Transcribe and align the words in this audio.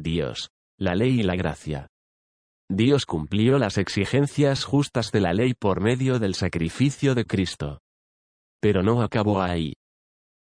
Dios, 0.00 0.50
la 0.78 0.94
ley 0.94 1.20
y 1.20 1.22
la 1.22 1.36
gracia. 1.36 1.88
Dios 2.70 3.04
cumplió 3.04 3.58
las 3.58 3.76
exigencias 3.76 4.64
justas 4.64 5.12
de 5.12 5.20
la 5.20 5.34
ley 5.34 5.52
por 5.52 5.82
medio 5.82 6.18
del 6.18 6.34
sacrificio 6.34 7.14
de 7.14 7.26
Cristo. 7.26 7.80
Pero 8.60 8.82
no 8.82 9.02
acabó 9.02 9.42
ahí. 9.42 9.74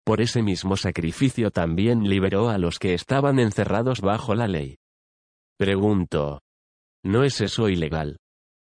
Por 0.05 0.21
ese 0.21 0.43
mismo 0.43 0.77
sacrificio 0.77 1.51
también 1.51 2.09
liberó 2.09 2.51
a 2.51 2.59
los 2.59 2.79
que 2.79 2.93
estaban 2.93 3.39
encerrados 3.39 4.01
bajo 4.01 4.35
la 4.35 4.49
ley. 4.49 4.77
Pregunto. 5.57 6.41
¿No 7.03 7.25
es 7.25 7.41
eso 7.41 7.69
ilegal? 7.69 8.19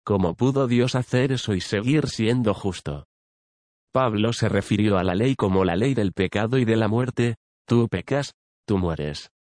¿Cómo 0.04 0.36
pudo 0.36 0.68
Dios 0.68 0.96
hacer 0.96 1.32
eso 1.32 1.54
y 1.54 1.62
seguir 1.62 2.08
siendo 2.08 2.54
justo? 2.54 3.06
Pablo 3.92 4.34
se 4.34 4.50
refirió 4.50 4.98
a 4.98 5.04
la 5.04 5.16
ley 5.16 5.36
como 5.36 5.66
la 5.66 5.76
ley 5.76 5.94
del 5.94 6.14
pecado 6.14 6.58
y 6.58 6.66
de 6.66 6.76
la 6.76 6.88
muerte, 6.88 7.36
tú 7.66 7.88
pecas, 7.90 8.34
tú 8.66 8.78
mueres. 8.78 9.32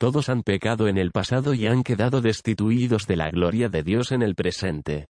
Todos 0.00 0.30
han 0.30 0.42
pecado 0.42 0.88
en 0.88 0.96
el 0.96 1.10
pasado 1.10 1.52
y 1.52 1.66
han 1.66 1.82
quedado 1.82 2.22
destituidos 2.22 3.06
de 3.06 3.16
la 3.16 3.30
gloria 3.30 3.68
de 3.68 3.82
Dios 3.82 4.12
en 4.12 4.22
el 4.22 4.34
presente. 4.34 5.08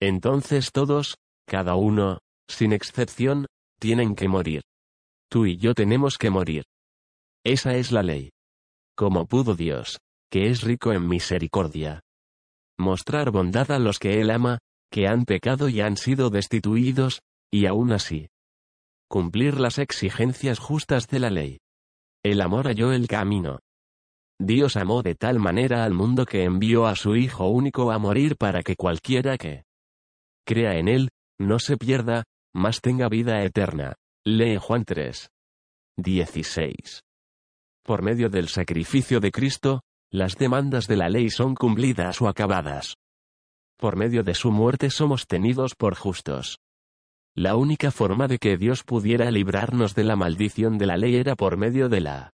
Entonces 0.00 0.70
todos, 0.70 1.16
cada 1.46 1.74
uno, 1.74 2.20
sin 2.48 2.72
excepción, 2.72 3.46
tienen 3.80 4.14
que 4.14 4.28
morir. 4.28 4.62
Tú 5.28 5.46
y 5.46 5.56
yo 5.56 5.74
tenemos 5.74 6.16
que 6.16 6.30
morir. 6.30 6.62
Esa 7.44 7.74
es 7.74 7.90
la 7.90 8.04
ley. 8.04 8.30
Como 8.96 9.26
pudo 9.26 9.56
Dios, 9.56 9.98
que 10.30 10.48
es 10.48 10.62
rico 10.62 10.92
en 10.92 11.08
misericordia, 11.08 12.00
mostrar 12.78 13.32
bondad 13.32 13.72
a 13.72 13.80
los 13.80 13.98
que 13.98 14.20
Él 14.20 14.30
ama, 14.30 14.58
que 14.92 15.08
han 15.08 15.24
pecado 15.24 15.68
y 15.68 15.80
han 15.80 15.96
sido 15.96 16.30
destituidos, 16.30 17.20
y 17.50 17.66
aún 17.66 17.90
así, 17.90 18.28
cumplir 19.08 19.58
las 19.58 19.78
exigencias 19.78 20.60
justas 20.60 21.08
de 21.08 21.18
la 21.18 21.30
ley. 21.30 21.58
El 22.22 22.40
amor 22.40 22.68
halló 22.68 22.92
el 22.92 23.08
camino. 23.08 23.58
Dios 24.40 24.76
amó 24.76 25.02
de 25.02 25.14
tal 25.14 25.38
manera 25.38 25.84
al 25.84 25.94
mundo 25.94 26.26
que 26.26 26.44
envió 26.44 26.86
a 26.86 26.96
su 26.96 27.16
Hijo 27.16 27.48
único 27.48 27.92
a 27.92 27.98
morir 27.98 28.36
para 28.36 28.62
que 28.62 28.76
cualquiera 28.76 29.38
que 29.38 29.64
crea 30.44 30.78
en 30.78 30.88
Él, 30.88 31.10
no 31.38 31.58
se 31.58 31.76
pierda, 31.76 32.24
mas 32.54 32.80
tenga 32.80 33.08
vida 33.08 33.42
eterna. 33.42 33.94
Lee 34.24 34.56
Juan 34.56 34.84
3. 34.84 35.28
16. 35.96 37.02
Por 37.84 38.02
medio 38.02 38.28
del 38.28 38.48
sacrificio 38.48 39.20
de 39.20 39.30
Cristo, 39.30 39.82
las 40.10 40.36
demandas 40.36 40.86
de 40.86 40.96
la 40.96 41.08
ley 41.08 41.30
son 41.30 41.54
cumplidas 41.54 42.20
o 42.22 42.28
acabadas. 42.28 42.96
Por 43.78 43.96
medio 43.96 44.22
de 44.22 44.34
su 44.34 44.50
muerte 44.50 44.90
somos 44.90 45.26
tenidos 45.26 45.74
por 45.74 45.94
justos. 45.94 46.58
La 47.36 47.56
única 47.56 47.90
forma 47.90 48.28
de 48.28 48.38
que 48.38 48.56
Dios 48.56 48.84
pudiera 48.84 49.30
librarnos 49.30 49.94
de 49.94 50.04
la 50.04 50.16
maldición 50.16 50.78
de 50.78 50.86
la 50.86 50.96
ley 50.96 51.16
era 51.16 51.34
por 51.34 51.56
medio 51.56 51.88
de 51.88 52.00
la 52.00 52.30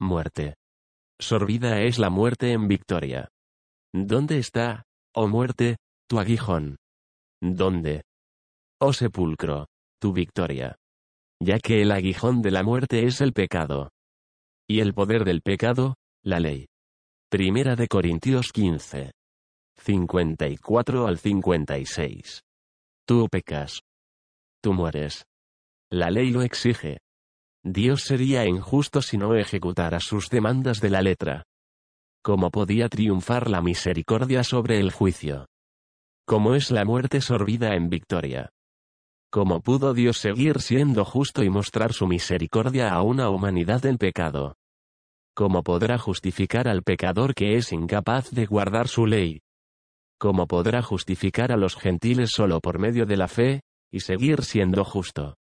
muerte. 0.00 0.54
Sorbida 1.20 1.82
es 1.82 1.98
la 1.98 2.10
muerte 2.10 2.52
en 2.52 2.66
victoria. 2.66 3.28
¿Dónde 3.92 4.38
está, 4.38 4.84
oh 5.14 5.28
muerte, 5.28 5.76
tu 6.08 6.18
aguijón? 6.18 6.76
¿Dónde? 7.40 8.02
Oh 8.80 8.92
sepulcro, 8.92 9.68
tu 10.00 10.12
victoria. 10.12 10.76
Ya 11.40 11.58
que 11.58 11.82
el 11.82 11.92
aguijón 11.92 12.42
de 12.42 12.50
la 12.50 12.62
muerte 12.62 13.06
es 13.06 13.20
el 13.20 13.32
pecado. 13.32 13.90
Y 14.68 14.80
el 14.80 14.94
poder 14.94 15.24
del 15.24 15.42
pecado, 15.42 15.94
la 16.22 16.40
ley. 16.40 16.66
Primera 17.30 17.76
de 17.76 17.86
Corintios 17.86 18.50
15. 18.52 19.12
54 19.76 21.06
al 21.06 21.18
56. 21.18 22.40
Tú 23.06 23.28
pecas. 23.28 23.82
Tú 24.62 24.72
mueres. 24.72 25.24
La 25.90 26.10
ley 26.10 26.30
lo 26.30 26.42
exige. 26.42 26.98
Dios 27.64 28.02
sería 28.02 28.44
injusto 28.44 29.00
si 29.00 29.16
no 29.16 29.34
ejecutara 29.34 29.98
sus 29.98 30.28
demandas 30.28 30.82
de 30.82 30.90
la 30.90 31.00
letra. 31.00 31.44
¿Cómo 32.22 32.50
podía 32.50 32.90
triunfar 32.90 33.48
la 33.48 33.62
misericordia 33.62 34.44
sobre 34.44 34.80
el 34.80 34.92
juicio? 34.92 35.46
¿Cómo 36.26 36.54
es 36.54 36.70
la 36.70 36.84
muerte 36.84 37.22
sorbida 37.22 37.74
en 37.74 37.88
victoria? 37.88 38.50
¿Cómo 39.30 39.62
pudo 39.62 39.94
Dios 39.94 40.18
seguir 40.18 40.60
siendo 40.60 41.06
justo 41.06 41.42
y 41.42 41.48
mostrar 41.48 41.94
su 41.94 42.06
misericordia 42.06 42.92
a 42.92 43.00
una 43.00 43.30
humanidad 43.30 43.84
en 43.86 43.96
pecado? 43.96 44.56
¿Cómo 45.34 45.62
podrá 45.62 45.96
justificar 45.96 46.68
al 46.68 46.82
pecador 46.82 47.34
que 47.34 47.56
es 47.56 47.72
incapaz 47.72 48.30
de 48.30 48.44
guardar 48.44 48.88
su 48.88 49.06
ley? 49.06 49.40
¿Cómo 50.18 50.46
podrá 50.46 50.82
justificar 50.82 51.50
a 51.50 51.56
los 51.56 51.76
gentiles 51.76 52.30
solo 52.30 52.60
por 52.60 52.78
medio 52.78 53.06
de 53.06 53.16
la 53.16 53.26
fe, 53.26 53.60
y 53.90 54.00
seguir 54.00 54.44
siendo 54.44 54.84
justo? 54.84 55.36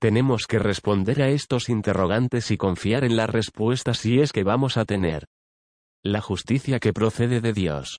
Tenemos 0.00 0.46
que 0.46 0.60
responder 0.60 1.22
a 1.22 1.28
estos 1.28 1.68
interrogantes 1.68 2.50
y 2.52 2.56
confiar 2.56 3.04
en 3.04 3.16
la 3.16 3.26
respuesta 3.26 3.94
si 3.94 4.20
es 4.20 4.32
que 4.32 4.44
vamos 4.44 4.76
a 4.76 4.84
tener 4.84 5.26
la 6.04 6.20
justicia 6.20 6.78
que 6.78 6.92
procede 6.92 7.40
de 7.40 7.52
Dios. 7.52 7.98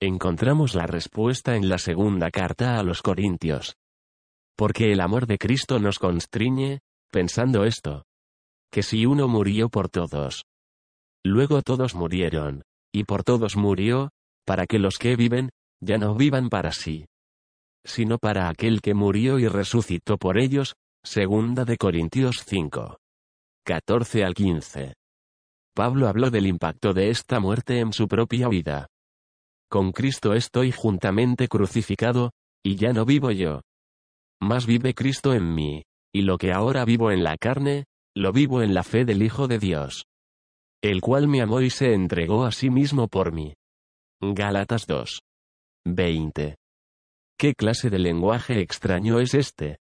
Encontramos 0.00 0.74
la 0.74 0.86
respuesta 0.86 1.56
en 1.56 1.68
la 1.68 1.76
segunda 1.76 2.30
carta 2.30 2.78
a 2.78 2.82
los 2.82 3.02
Corintios. 3.02 3.76
Porque 4.56 4.92
el 4.92 5.00
amor 5.00 5.26
de 5.26 5.36
Cristo 5.36 5.78
nos 5.78 5.98
constriñe, 5.98 6.80
pensando 7.10 7.64
esto, 7.64 8.04
que 8.72 8.82
si 8.82 9.04
uno 9.04 9.28
murió 9.28 9.68
por 9.68 9.90
todos. 9.90 10.44
Luego 11.22 11.60
todos 11.60 11.94
murieron, 11.94 12.62
y 12.92 13.04
por 13.04 13.24
todos 13.24 13.56
murió, 13.56 14.10
para 14.46 14.66
que 14.66 14.78
los 14.78 14.96
que 14.96 15.16
viven, 15.16 15.50
ya 15.80 15.98
no 15.98 16.14
vivan 16.14 16.48
para 16.48 16.72
sí, 16.72 17.04
sino 17.84 18.16
para 18.18 18.48
aquel 18.48 18.80
que 18.80 18.94
murió 18.94 19.38
y 19.38 19.48
resucitó 19.48 20.16
por 20.16 20.38
ellos, 20.38 20.74
segunda 21.02 21.64
de 21.64 21.78
Corintios 21.78 22.44
5. 22.46 22.98
14 23.64 24.24
al 24.24 24.34
15. 24.34 24.94
Pablo 25.74 26.08
habló 26.08 26.30
del 26.30 26.46
impacto 26.46 26.92
de 26.92 27.08
esta 27.08 27.40
muerte 27.40 27.78
en 27.78 27.92
su 27.92 28.06
propia 28.06 28.48
vida. 28.48 28.86
Con 29.70 29.92
Cristo 29.92 30.34
estoy 30.34 30.72
juntamente 30.72 31.48
crucificado, 31.48 32.32
y 32.62 32.76
ya 32.76 32.92
no 32.92 33.06
vivo 33.06 33.30
yo. 33.30 33.62
Más 34.42 34.66
vive 34.66 34.94
Cristo 34.94 35.32
en 35.32 35.54
mí, 35.54 35.84
y 36.12 36.22
lo 36.22 36.36
que 36.36 36.52
ahora 36.52 36.84
vivo 36.84 37.10
en 37.10 37.24
la 37.24 37.36
carne, 37.38 37.86
lo 38.14 38.32
vivo 38.32 38.62
en 38.62 38.74
la 38.74 38.82
fe 38.82 39.04
del 39.04 39.22
Hijo 39.22 39.48
de 39.48 39.58
Dios. 39.58 40.04
El 40.82 41.00
cual 41.00 41.28
me 41.28 41.40
amó 41.40 41.60
y 41.62 41.70
se 41.70 41.94
entregó 41.94 42.44
a 42.44 42.52
sí 42.52 42.68
mismo 42.68 43.08
por 43.08 43.32
mí. 43.32 43.54
Gálatas 44.20 44.86
2. 44.86 45.22
20. 45.86 46.56
¿Qué 47.38 47.54
clase 47.54 47.88
de 47.88 47.98
lenguaje 47.98 48.60
extraño 48.60 49.18
es 49.20 49.34
este? 49.34 49.78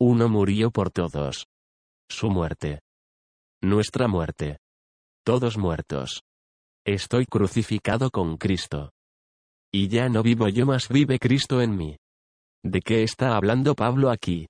Uno 0.00 0.28
murió 0.28 0.70
por 0.70 0.92
todos. 0.92 1.48
Su 2.08 2.30
muerte. 2.30 2.82
Nuestra 3.60 4.06
muerte. 4.06 4.58
Todos 5.24 5.58
muertos. 5.58 6.22
Estoy 6.86 7.26
crucificado 7.26 8.08
con 8.10 8.36
Cristo. 8.36 8.92
Y 9.72 9.88
ya 9.88 10.08
no 10.08 10.22
vivo 10.22 10.48
yo 10.48 10.66
más 10.66 10.88
vive 10.88 11.18
Cristo 11.18 11.60
en 11.60 11.76
mí. 11.76 11.96
¿De 12.62 12.80
qué 12.80 13.02
está 13.02 13.36
hablando 13.36 13.74
Pablo 13.74 14.10
aquí? 14.10 14.46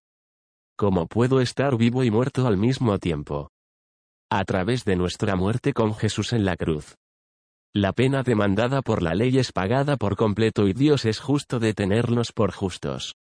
¿Cómo 0.77 1.07
puedo 1.07 1.41
estar 1.41 1.79
vivo 1.79 2.05
y 2.05 2.11
muerto 2.11 2.47
al 2.47 2.59
mismo 2.59 2.99
tiempo? 2.99 3.49
A 4.31 4.45
través 4.45 4.85
de 4.85 4.97
nuestra 4.97 5.35
muerte 5.35 5.73
con 5.73 5.95
Jesús 5.95 6.35
en 6.35 6.45
la 6.45 6.57
cruz. 6.57 6.95
La 7.75 7.95
pena 7.95 8.23
demandada 8.23 8.83
por 8.83 9.03
la 9.03 9.15
ley 9.15 9.39
es 9.39 9.53
pagada 9.53 9.97
por 9.97 10.15
completo 10.17 10.69
y 10.69 10.75
Dios 10.75 11.07
es 11.07 11.21
justo 11.21 11.59
de 11.59 11.73
tenernos 11.73 12.33
por 12.33 12.53
justos. 12.53 13.15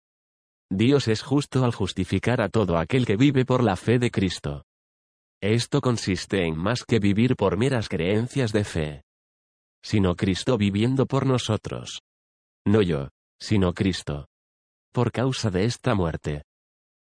Dios 0.71 1.07
es 1.07 1.21
justo 1.21 1.63
al 1.63 1.73
justificar 1.73 2.41
a 2.41 2.49
todo 2.49 2.77
aquel 2.77 3.05
que 3.05 3.17
vive 3.17 3.45
por 3.45 3.63
la 3.63 3.75
fe 3.75 3.99
de 3.99 4.09
Cristo. 4.09 4.63
Esto 5.41 5.79
consiste 5.79 6.45
en 6.45 6.57
más 6.57 6.83
que 6.83 6.99
vivir 6.99 7.35
por 7.35 7.57
meras 7.57 7.87
creencias 7.87 8.51
de 8.51 8.63
fe. 8.63 9.03
Sino 9.83 10.15
Cristo 10.15 10.57
viviendo 10.57 11.05
por 11.05 11.27
nosotros. 11.27 12.01
No 12.65 12.81
yo, 12.81 13.09
sino 13.39 13.73
Cristo. 13.73 14.27
Por 14.91 15.11
causa 15.11 15.51
de 15.51 15.65
esta 15.65 15.93
muerte. 15.93 16.43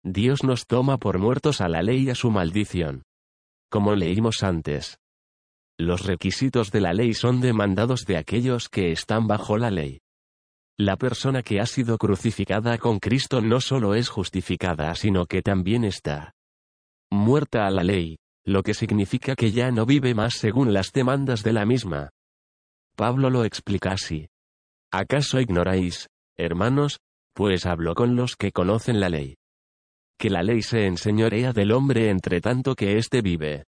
Dios 0.02 0.42
nos 0.42 0.66
toma 0.66 0.98
por 0.98 1.18
muertos 1.18 1.60
a 1.60 1.68
la 1.68 1.82
ley 1.82 2.04
y 2.04 2.10
a 2.10 2.14
su 2.16 2.30
maldición. 2.30 3.02
Como 3.70 3.94
leímos 3.94 4.42
antes. 4.42 4.98
Los 5.78 6.04
requisitos 6.06 6.72
de 6.72 6.80
la 6.80 6.94
ley 6.94 7.14
son 7.14 7.40
demandados 7.40 8.06
de 8.06 8.16
aquellos 8.16 8.68
que 8.68 8.92
están 8.92 9.26
bajo 9.26 9.58
la 9.58 9.70
ley. 9.70 10.00
La 10.78 10.96
persona 10.96 11.42
que 11.42 11.60
ha 11.60 11.66
sido 11.66 11.96
crucificada 11.96 12.76
con 12.78 12.98
Cristo 12.98 13.40
no 13.40 13.60
solo 13.60 13.94
es 13.94 14.08
justificada, 14.08 14.94
sino 14.94 15.26
que 15.26 15.40
también 15.40 15.84
está 15.84 16.32
muerta 17.10 17.66
a 17.66 17.70
la 17.70 17.82
ley, 17.82 18.18
lo 18.44 18.62
que 18.62 18.74
significa 18.74 19.36
que 19.36 19.52
ya 19.52 19.70
no 19.70 19.86
vive 19.86 20.14
más 20.14 20.34
según 20.34 20.74
las 20.74 20.92
demandas 20.92 21.42
de 21.42 21.52
la 21.52 21.64
misma. 21.64 22.10
Pablo 22.94 23.30
lo 23.30 23.44
explica 23.44 23.92
así. 23.92 24.28
¿Acaso 24.92 25.40
ignoráis, 25.40 26.08
hermanos, 26.36 26.98
pues 27.34 27.64
hablo 27.64 27.94
con 27.94 28.16
los 28.16 28.36
que 28.36 28.52
conocen 28.52 29.00
la 29.00 29.08
ley? 29.08 29.36
que 30.18 30.30
la 30.30 30.42
ley 30.42 30.62
se 30.62 30.86
enseñorea 30.86 31.52
del 31.52 31.72
hombre 31.72 32.10
entre 32.10 32.40
tanto 32.40 32.74
que 32.74 32.96
éste 32.98 33.20
vive. 33.20 33.64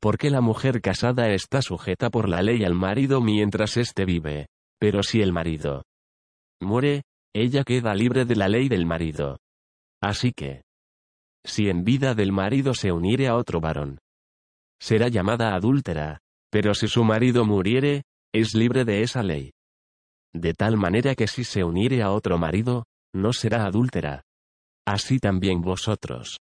Porque 0.00 0.30
la 0.30 0.40
mujer 0.40 0.80
casada 0.80 1.30
está 1.30 1.62
sujeta 1.62 2.10
por 2.10 2.28
la 2.28 2.42
ley 2.42 2.64
al 2.64 2.74
marido 2.74 3.20
mientras 3.20 3.76
éste 3.76 4.04
vive, 4.04 4.48
pero 4.78 5.02
si 5.02 5.22
el 5.22 5.32
marido 5.32 5.84
muere, 6.62 7.02
ella 7.34 7.64
queda 7.64 7.94
libre 7.94 8.24
de 8.24 8.36
la 8.36 8.48
ley 8.48 8.68
del 8.68 8.86
marido. 8.86 9.38
Así 10.02 10.32
que, 10.32 10.62
si 11.44 11.68
en 11.68 11.84
vida 11.84 12.14
del 12.14 12.32
marido 12.32 12.74
se 12.74 12.92
unire 12.92 13.28
a 13.28 13.36
otro 13.36 13.60
varón, 13.60 13.98
será 14.80 15.08
llamada 15.08 15.54
adúltera, 15.54 16.20
Pero 16.50 16.74
si 16.74 16.86
su 16.86 17.02
marido 17.02 17.46
muriere, 17.46 18.02
es 18.34 18.54
libre 18.54 18.84
de 18.84 19.02
esa 19.02 19.22
ley. 19.22 19.52
De 20.34 20.52
tal 20.52 20.76
manera 20.76 21.14
que 21.14 21.26
si 21.26 21.44
se 21.44 21.64
uniere 21.64 22.02
a 22.02 22.10
otro 22.10 22.36
marido, 22.36 22.84
no 23.14 23.32
será 23.32 23.64
adúltera. 23.64 24.22
Así 24.86 25.18
también 25.18 25.62
vosotros. 25.62 26.40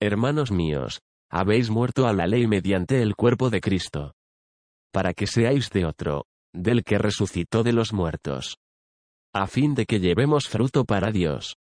Hermanos 0.00 0.50
míos, 0.50 1.00
habéis 1.30 1.68
muerto 1.70 2.06
a 2.06 2.12
la 2.12 2.26
ley 2.26 2.46
mediante 2.46 3.02
el 3.02 3.14
cuerpo 3.14 3.50
de 3.50 3.60
Cristo. 3.60 4.12
Para 4.92 5.12
que 5.12 5.26
seáis 5.26 5.68
de 5.70 5.84
otro, 5.84 6.24
del 6.54 6.82
que 6.82 6.98
resucitó 6.98 7.62
de 7.62 7.72
los 7.72 7.92
muertos. 7.92 8.56
A 9.38 9.46
fin 9.46 9.74
de 9.74 9.84
que 9.84 10.00
llevemos 10.00 10.48
fruto 10.48 10.86
para 10.86 11.12
Dios. 11.12 11.58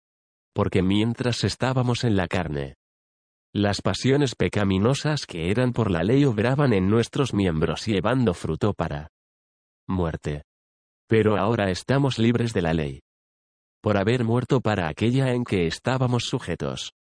Porque 0.55 0.81
mientras 0.81 1.45
estábamos 1.45 2.03
en 2.03 2.17
la 2.17 2.27
carne, 2.27 2.77
las 3.53 3.83
pasiones 3.83 4.35
pecaminosas 4.35 5.27
que 5.27 5.51
eran 5.51 5.75
por 5.75 5.91
la 5.91 6.03
ley 6.03 6.25
obraban 6.25 6.73
en 6.73 6.89
nuestros 6.89 7.35
miembros 7.35 7.85
llevando 7.85 8.33
fruto 8.33 8.73
para 8.73 9.09
muerte. 9.87 10.45
Pero 11.11 11.37
ahora 11.37 11.71
estamos 11.71 12.19
libres 12.19 12.55
de 12.55 12.63
la 12.63 12.73
ley. 12.73 13.03
Por 13.83 13.99
haber 13.99 14.25
muerto 14.25 14.63
para 14.63 14.89
aquella 14.89 15.35
en 15.35 15.45
que 15.45 15.67
estábamos 15.67 16.25
sujetos. 16.25 16.95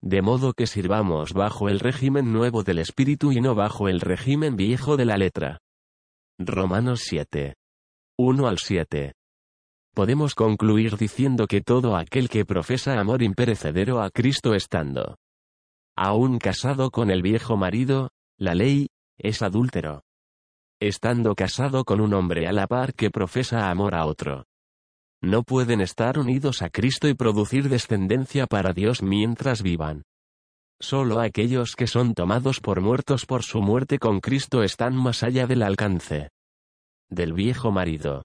De 0.00 0.22
modo 0.22 0.54
que 0.54 0.66
sirvamos 0.66 1.34
bajo 1.34 1.68
el 1.68 1.78
régimen 1.78 2.32
nuevo 2.32 2.62
del 2.62 2.78
Espíritu 2.78 3.32
y 3.32 3.42
no 3.42 3.54
bajo 3.54 3.86
el 3.86 4.00
régimen 4.00 4.56
viejo 4.56 4.96
de 4.96 5.04
la 5.04 5.18
letra. 5.18 5.58
Romanos 6.38 7.02
7. 7.04 7.54
1 8.16 8.48
al 8.48 8.58
7. 8.58 9.12
Podemos 9.94 10.34
concluir 10.34 10.96
diciendo 10.96 11.46
que 11.46 11.60
todo 11.60 11.96
aquel 11.96 12.28
que 12.28 12.44
profesa 12.44 13.00
amor 13.00 13.22
imperecedero 13.22 14.02
a 14.02 14.10
Cristo 14.10 14.54
estando 14.54 15.16
aún 15.96 16.38
casado 16.38 16.90
con 16.90 17.10
el 17.10 17.20
viejo 17.20 17.56
marido, 17.56 18.10
la 18.38 18.54
ley, 18.54 18.88
es 19.18 19.42
adúltero. 19.42 20.02
Estando 20.80 21.34
casado 21.34 21.84
con 21.84 22.00
un 22.00 22.14
hombre 22.14 22.48
a 22.48 22.52
la 22.52 22.66
par 22.66 22.94
que 22.94 23.10
profesa 23.10 23.68
amor 23.70 23.94
a 23.94 24.06
otro. 24.06 24.44
No 25.20 25.42
pueden 25.42 25.82
estar 25.82 26.18
unidos 26.18 26.62
a 26.62 26.70
Cristo 26.70 27.06
y 27.08 27.14
producir 27.14 27.68
descendencia 27.68 28.46
para 28.46 28.72
Dios 28.72 29.02
mientras 29.02 29.62
vivan. 29.62 30.04
Solo 30.80 31.20
aquellos 31.20 31.76
que 31.76 31.86
son 31.86 32.14
tomados 32.14 32.60
por 32.60 32.80
muertos 32.80 33.26
por 33.26 33.42
su 33.42 33.60
muerte 33.60 33.98
con 33.98 34.20
Cristo 34.20 34.62
están 34.62 34.96
más 34.96 35.22
allá 35.22 35.46
del 35.46 35.62
alcance 35.62 36.30
del 37.10 37.34
viejo 37.34 37.72
marido. 37.72 38.22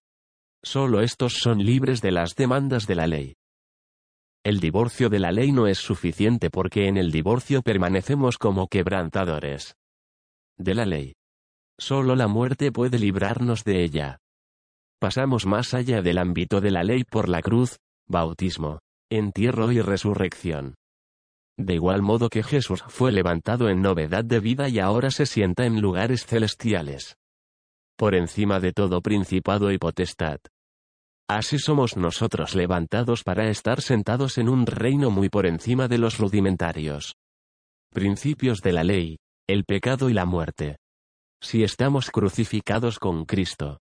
Solo 0.65 1.01
estos 1.01 1.35
son 1.35 1.63
libres 1.63 2.01
de 2.01 2.12
las 2.12 2.35
demandas 2.35 2.88
de 2.88 2.95
la 2.95 3.06
ley. 3.06 3.35
El 4.44 4.59
divorcio 4.59 5.09
de 5.09 5.19
la 5.19 5.31
ley 5.31 5.51
no 5.51 5.67
es 5.67 5.77
suficiente 5.77 6.50
porque 6.50 6.88
en 6.88 6.97
el 6.97 7.12
divorcio 7.12 7.62
permanecemos 7.62 8.39
como 8.39 8.67
quebrantadores 8.67 9.75
de 10.57 10.73
la 10.73 10.85
ley. 10.85 11.13
Solo 11.77 12.15
la 12.15 12.27
muerte 12.27 12.71
puede 12.71 12.97
librarnos 12.97 13.63
de 13.63 13.83
ella. 13.83 14.17
Pasamos 15.00 15.45
más 15.45 15.75
allá 15.75 16.01
del 16.01 16.17
ámbito 16.17 16.62
de 16.62 16.71
la 16.71 16.83
ley 16.83 17.03
por 17.03 17.29
la 17.29 17.44
cruz, 17.44 17.77
bautismo, 18.07 18.79
entierro 19.11 19.71
y 19.71 19.81
resurrección. 19.81 20.73
De 21.57 21.75
igual 21.75 22.01
modo 22.01 22.27
que 22.29 22.41
Jesús 22.41 22.83
fue 22.88 23.11
levantado 23.11 23.69
en 23.69 23.83
novedad 23.83 24.25
de 24.25 24.39
vida 24.39 24.68
y 24.68 24.79
ahora 24.79 25.11
se 25.11 25.27
sienta 25.27 25.65
en 25.65 25.79
lugares 25.79 26.25
celestiales. 26.25 27.18
Por 27.97 28.15
encima 28.15 28.59
de 28.59 28.73
todo 28.73 29.01
principado 29.01 29.71
y 29.71 29.77
potestad. 29.77 30.39
Así 31.27 31.57
somos 31.57 31.98
nosotros 31.98 32.54
levantados 32.54 33.24
para 33.24 33.50
estar 33.50 33.81
sentados 33.81 34.38
en 34.38 34.48
un 34.48 34.68
reino 34.68 35.10
muy 35.10 35.30
por 35.30 35.48
encima 35.48 35.88
de 35.88 35.98
los 35.98 36.19
rudimentarios. 36.19 37.16
Principios 37.92 38.62
de 38.62 38.74
la 38.74 38.83
ley, 38.83 39.18
el 39.48 39.63
pecado 39.63 40.10
y 40.10 40.13
la 40.13 40.25
muerte. 40.25 40.77
Si 41.42 41.63
estamos 41.63 42.12
crucificados 42.12 43.00
con 43.00 43.25
Cristo. 43.25 43.80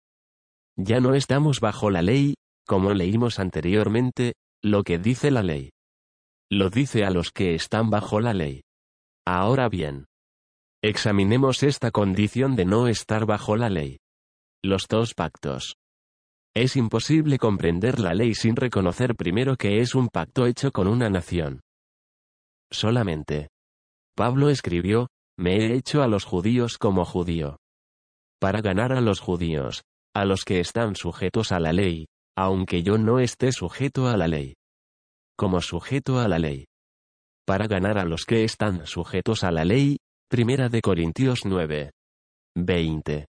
Ya 0.77 0.99
no 0.99 1.15
estamos 1.15 1.59
bajo 1.59 1.89
la 1.89 2.03
ley, 2.03 2.35
como 2.67 2.93
leímos 2.93 3.39
anteriormente, 3.39 4.33
lo 4.63 4.83
que 4.83 4.99
dice 4.99 5.31
la 5.31 5.41
ley. 5.41 5.71
Lo 6.51 6.69
dice 6.69 7.05
a 7.05 7.09
los 7.09 7.31
que 7.31 7.55
están 7.55 7.89
bajo 7.89 8.19
la 8.19 8.33
ley. 8.33 8.61
Ahora 9.25 9.67
bien. 9.67 10.05
Examinemos 10.83 11.63
esta 11.63 11.91
condición 11.91 12.55
de 12.55 12.65
no 12.65 12.87
estar 12.87 13.25
bajo 13.25 13.55
la 13.55 13.69
ley. 13.69 13.97
Los 14.63 14.87
dos 14.87 15.13
pactos. 15.15 15.75
Es 16.53 16.75
imposible 16.75 17.37
comprender 17.37 17.99
la 17.99 18.13
ley 18.13 18.33
sin 18.33 18.57
reconocer 18.57 19.15
primero 19.15 19.55
que 19.55 19.79
es 19.79 19.95
un 19.95 20.09
pacto 20.09 20.45
hecho 20.45 20.71
con 20.71 20.87
una 20.87 21.09
nación. 21.09 21.61
Solamente. 22.69 23.47
Pablo 24.15 24.49
escribió, 24.49 25.07
me 25.37 25.57
he 25.57 25.75
hecho 25.75 26.03
a 26.03 26.07
los 26.07 26.25
judíos 26.25 26.77
como 26.77 27.05
judío. 27.05 27.57
Para 28.39 28.61
ganar 28.61 28.91
a 28.91 28.99
los 28.99 29.21
judíos, 29.21 29.83
a 30.13 30.25
los 30.25 30.43
que 30.43 30.59
están 30.59 30.95
sujetos 30.95 31.53
a 31.53 31.59
la 31.59 31.71
ley, 31.71 32.07
aunque 32.35 32.83
yo 32.83 32.97
no 32.97 33.19
esté 33.19 33.53
sujeto 33.53 34.07
a 34.07 34.17
la 34.17 34.27
ley. 34.27 34.55
Como 35.37 35.61
sujeto 35.61 36.19
a 36.19 36.27
la 36.27 36.37
ley. 36.37 36.65
Para 37.45 37.67
ganar 37.67 37.97
a 37.97 38.03
los 38.03 38.25
que 38.25 38.43
están 38.43 38.85
sujetos 38.87 39.43
a 39.43 39.51
la 39.51 39.63
ley, 39.63 39.97
Primera 40.29 40.69
de 40.69 40.81
Corintios 40.81 41.41
9. 41.45 41.91
20. 42.55 43.30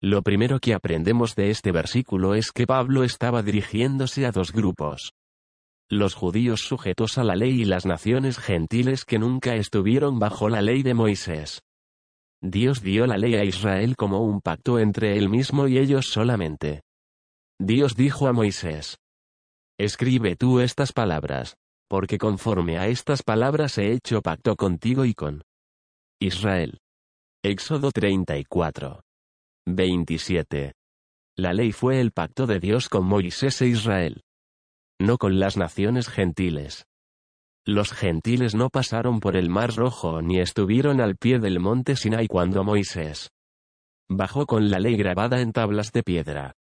Lo 0.00 0.22
primero 0.22 0.60
que 0.60 0.74
aprendemos 0.74 1.34
de 1.34 1.50
este 1.50 1.72
versículo 1.72 2.34
es 2.34 2.52
que 2.52 2.68
Pablo 2.68 3.02
estaba 3.02 3.42
dirigiéndose 3.42 4.26
a 4.26 4.30
dos 4.30 4.52
grupos. 4.52 5.12
Los 5.90 6.14
judíos 6.14 6.60
sujetos 6.60 7.18
a 7.18 7.24
la 7.24 7.34
ley 7.34 7.62
y 7.62 7.64
las 7.64 7.84
naciones 7.84 8.38
gentiles 8.38 9.04
que 9.04 9.18
nunca 9.18 9.56
estuvieron 9.56 10.20
bajo 10.20 10.48
la 10.48 10.62
ley 10.62 10.84
de 10.84 10.94
Moisés. 10.94 11.62
Dios 12.40 12.80
dio 12.80 13.08
la 13.08 13.18
ley 13.18 13.34
a 13.34 13.42
Israel 13.42 13.96
como 13.96 14.22
un 14.22 14.40
pacto 14.40 14.78
entre 14.78 15.18
él 15.18 15.28
mismo 15.28 15.66
y 15.66 15.78
ellos 15.78 16.06
solamente. 16.06 16.82
Dios 17.58 17.96
dijo 17.96 18.28
a 18.28 18.32
Moisés, 18.32 18.98
Escribe 19.80 20.36
tú 20.36 20.60
estas 20.60 20.92
palabras, 20.92 21.56
porque 21.88 22.18
conforme 22.18 22.78
a 22.78 22.86
estas 22.86 23.24
palabras 23.24 23.78
he 23.78 23.92
hecho 23.92 24.22
pacto 24.22 24.54
contigo 24.54 25.04
y 25.04 25.14
con 25.14 25.42
Israel. 26.20 26.78
Éxodo 27.42 27.90
34. 27.90 29.00
27. 29.74 30.72
La 31.36 31.52
ley 31.52 31.72
fue 31.72 32.00
el 32.00 32.10
pacto 32.10 32.46
de 32.46 32.58
Dios 32.58 32.88
con 32.88 33.04
Moisés 33.04 33.60
e 33.60 33.66
Israel. 33.66 34.22
No 34.98 35.18
con 35.18 35.38
las 35.38 35.56
naciones 35.56 36.08
gentiles. 36.08 36.86
Los 37.66 37.92
gentiles 37.92 38.54
no 38.54 38.70
pasaron 38.70 39.20
por 39.20 39.36
el 39.36 39.50
mar 39.50 39.74
rojo 39.74 40.22
ni 40.22 40.40
estuvieron 40.40 41.00
al 41.00 41.16
pie 41.16 41.38
del 41.38 41.60
monte 41.60 41.96
Sinai 41.96 42.26
cuando 42.26 42.64
Moisés 42.64 43.30
bajó 44.10 44.46
con 44.46 44.70
la 44.70 44.78
ley 44.78 44.96
grabada 44.96 45.42
en 45.42 45.52
tablas 45.52 45.92
de 45.92 46.02
piedra. 46.02 46.54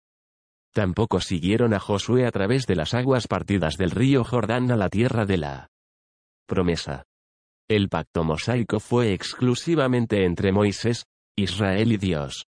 Tampoco 0.75 1.21
siguieron 1.21 1.75
a 1.75 1.79
Josué 1.79 2.27
a 2.27 2.33
través 2.33 2.67
de 2.67 2.75
las 2.75 2.93
aguas 2.93 3.29
partidas 3.29 3.77
del 3.77 3.93
río 3.93 4.25
Jordán 4.25 4.73
a 4.73 4.77
la 4.77 4.89
tierra 4.89 5.25
de 5.25 5.37
la 5.37 5.69
promesa. 6.47 7.05
El 7.69 7.89
pacto 7.89 8.25
mosaico 8.25 8.81
fue 8.81 9.13
exclusivamente 9.13 10.25
entre 10.25 10.51
Moisés, 10.51 11.07
Israel 11.37 11.93
y 11.93 11.99
Dios 11.99 12.47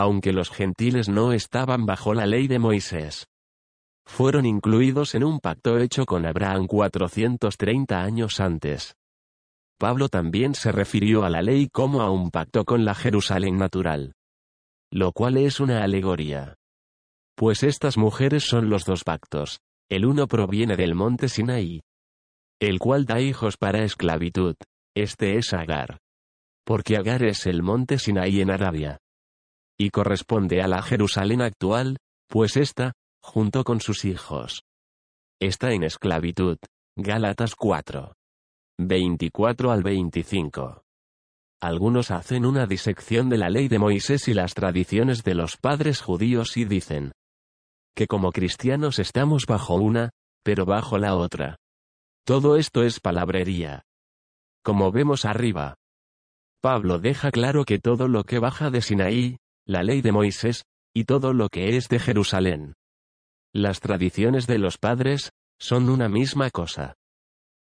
aunque 0.00 0.32
los 0.32 0.50
gentiles 0.50 1.08
no 1.08 1.32
estaban 1.32 1.84
bajo 1.84 2.14
la 2.14 2.24
ley 2.24 2.46
de 2.46 2.60
Moisés. 2.60 3.26
Fueron 4.06 4.46
incluidos 4.46 5.16
en 5.16 5.24
un 5.24 5.40
pacto 5.40 5.76
hecho 5.78 6.06
con 6.06 6.24
Abraham 6.24 6.68
430 6.68 8.00
años 8.00 8.38
antes. 8.38 8.94
Pablo 9.76 10.08
también 10.08 10.54
se 10.54 10.70
refirió 10.70 11.24
a 11.24 11.30
la 11.30 11.42
ley 11.42 11.68
como 11.68 12.00
a 12.00 12.10
un 12.10 12.30
pacto 12.30 12.64
con 12.64 12.84
la 12.84 12.94
Jerusalén 12.94 13.58
natural. 13.58 14.14
Lo 14.92 15.10
cual 15.10 15.36
es 15.36 15.58
una 15.58 15.82
alegoría. 15.82 16.54
Pues 17.34 17.64
estas 17.64 17.98
mujeres 17.98 18.44
son 18.44 18.70
los 18.70 18.84
dos 18.84 19.02
pactos, 19.02 19.58
el 19.90 20.06
uno 20.06 20.28
proviene 20.28 20.76
del 20.76 20.94
monte 20.94 21.28
Sinaí, 21.28 21.80
el 22.60 22.78
cual 22.78 23.04
da 23.04 23.20
hijos 23.20 23.56
para 23.56 23.82
esclavitud, 23.82 24.54
este 24.96 25.38
es 25.38 25.52
Agar. 25.52 25.98
Porque 26.64 26.96
Agar 26.96 27.24
es 27.24 27.46
el 27.46 27.62
monte 27.62 27.98
Sinaí 27.98 28.40
en 28.40 28.50
Arabia 28.50 28.98
y 29.78 29.90
corresponde 29.90 30.60
a 30.60 30.68
la 30.68 30.82
Jerusalén 30.82 31.40
actual, 31.40 31.98
pues 32.28 32.56
ésta, 32.56 32.92
junto 33.22 33.64
con 33.64 33.80
sus 33.80 34.04
hijos, 34.04 34.62
está 35.40 35.72
en 35.72 35.84
esclavitud. 35.84 36.58
Gálatas 36.96 37.54
4. 37.54 38.12
24 38.80 39.70
al 39.70 39.82
25. 39.84 40.82
Algunos 41.60 42.10
hacen 42.10 42.44
una 42.44 42.66
disección 42.66 43.28
de 43.28 43.38
la 43.38 43.50
ley 43.50 43.68
de 43.68 43.78
Moisés 43.78 44.28
y 44.28 44.34
las 44.34 44.54
tradiciones 44.54 45.22
de 45.22 45.34
los 45.34 45.56
padres 45.56 46.00
judíos 46.00 46.56
y 46.56 46.64
dicen 46.64 47.12
que 47.94 48.06
como 48.06 48.30
cristianos 48.30 49.00
estamos 49.00 49.46
bajo 49.46 49.74
una, 49.74 50.10
pero 50.44 50.64
bajo 50.64 50.98
la 50.98 51.16
otra. 51.16 51.56
Todo 52.24 52.56
esto 52.56 52.84
es 52.84 53.00
palabrería. 53.00 53.82
Como 54.62 54.92
vemos 54.92 55.24
arriba, 55.24 55.74
Pablo 56.60 56.98
deja 56.98 57.30
claro 57.30 57.64
que 57.64 57.78
todo 57.78 58.06
lo 58.06 58.24
que 58.24 58.38
baja 58.38 58.70
de 58.70 58.82
Sinaí, 58.82 59.38
la 59.68 59.82
ley 59.82 60.00
de 60.00 60.12
Moisés, 60.12 60.64
y 60.94 61.04
todo 61.04 61.32
lo 61.32 61.50
que 61.50 61.76
es 61.76 61.88
de 61.88 61.98
Jerusalén. 61.98 62.74
Las 63.54 63.80
tradiciones 63.80 64.46
de 64.46 64.58
los 64.58 64.78
padres, 64.78 65.30
son 65.60 65.90
una 65.90 66.08
misma 66.08 66.50
cosa. 66.50 66.94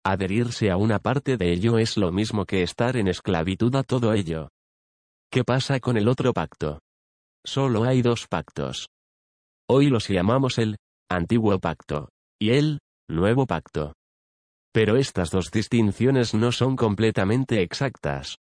Adherirse 0.04 0.70
a 0.70 0.76
una 0.76 0.98
parte 0.98 1.36
de 1.36 1.52
ello 1.52 1.78
es 1.78 1.98
lo 1.98 2.10
mismo 2.10 2.46
que 2.46 2.62
estar 2.62 2.96
en 2.96 3.06
esclavitud 3.06 3.74
a 3.76 3.82
todo 3.82 4.14
ello. 4.14 4.48
¿Qué 5.30 5.44
pasa 5.44 5.78
con 5.78 5.98
el 5.98 6.08
otro 6.08 6.32
pacto? 6.32 6.80
Solo 7.44 7.84
hay 7.84 8.00
dos 8.00 8.26
pactos. 8.26 8.88
Hoy 9.68 9.88
los 9.88 10.08
llamamos 10.08 10.58
el 10.58 10.76
antiguo 11.10 11.58
pacto 11.58 12.08
y 12.40 12.50
el 12.50 12.80
nuevo 13.08 13.46
pacto. 13.46 13.92
Pero 14.72 14.96
estas 14.96 15.30
dos 15.30 15.50
distinciones 15.50 16.32
no 16.32 16.50
son 16.50 16.76
completamente 16.76 17.60
exactas. 17.62 18.38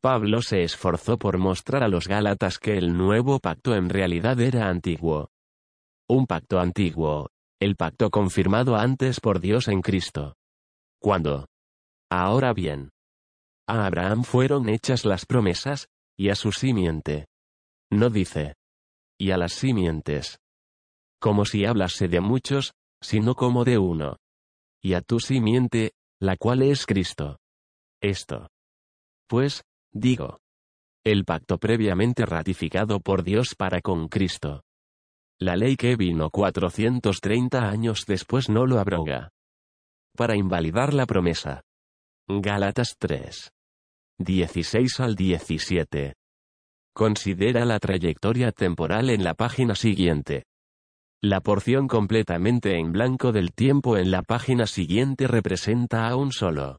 Pablo 0.00 0.40
se 0.40 0.62
esforzó 0.62 1.18
por 1.18 1.36
mostrar 1.36 1.82
a 1.82 1.88
los 1.88 2.08
Gálatas 2.08 2.58
que 2.58 2.78
el 2.78 2.96
nuevo 2.96 3.38
pacto 3.38 3.74
en 3.74 3.90
realidad 3.90 4.40
era 4.40 4.68
antiguo. 4.68 5.30
Un 6.08 6.26
pacto 6.26 6.58
antiguo, 6.58 7.30
el 7.60 7.76
pacto 7.76 8.10
confirmado 8.10 8.76
antes 8.76 9.20
por 9.20 9.40
Dios 9.40 9.68
en 9.68 9.82
Cristo. 9.82 10.36
¿Cuándo? 10.98 11.46
Ahora 12.10 12.54
bien. 12.54 12.90
A 13.68 13.86
Abraham 13.86 14.24
fueron 14.24 14.70
hechas 14.70 15.04
las 15.04 15.26
promesas, 15.26 15.88
y 16.16 16.30
a 16.30 16.34
su 16.34 16.50
simiente. 16.52 17.26
No 17.90 18.08
dice. 18.08 18.54
Y 19.18 19.32
a 19.32 19.36
las 19.36 19.52
simientes. 19.52 20.38
Como 21.20 21.44
si 21.44 21.66
hablase 21.66 22.08
de 22.08 22.20
muchos, 22.20 22.72
sino 23.02 23.34
como 23.34 23.64
de 23.64 23.76
uno. 23.76 24.16
Y 24.82 24.94
a 24.94 25.02
tu 25.02 25.20
simiente, 25.20 25.92
la 26.18 26.36
cual 26.38 26.62
es 26.62 26.86
Cristo. 26.86 27.38
Esto. 28.00 28.48
Pues, 29.28 29.62
digo. 29.92 30.40
El 31.04 31.24
pacto 31.24 31.58
previamente 31.58 32.26
ratificado 32.26 33.00
por 33.00 33.22
Dios 33.22 33.54
para 33.56 33.80
con 33.80 34.08
Cristo. 34.08 34.62
La 35.38 35.56
ley 35.56 35.76
que 35.76 35.96
vino 35.96 36.28
430 36.28 37.68
años 37.68 38.04
después 38.06 38.50
no 38.50 38.66
lo 38.66 38.78
abroga. 38.78 39.30
Para 40.14 40.36
invalidar 40.36 40.92
la 40.92 41.06
promesa. 41.06 41.62
Gálatas 42.28 42.96
3. 42.98 43.50
16 44.18 45.00
al 45.00 45.14
17. 45.14 46.14
Considera 46.92 47.64
la 47.64 47.78
trayectoria 47.78 48.52
temporal 48.52 49.08
en 49.08 49.24
la 49.24 49.32
página 49.32 49.74
siguiente. 49.74 50.44
La 51.22 51.40
porción 51.40 51.88
completamente 51.88 52.78
en 52.78 52.92
blanco 52.92 53.32
del 53.32 53.52
tiempo 53.52 53.96
en 53.96 54.10
la 54.10 54.22
página 54.22 54.66
siguiente 54.66 55.26
representa 55.26 56.08
a 56.08 56.16
un 56.16 56.32
solo 56.32 56.78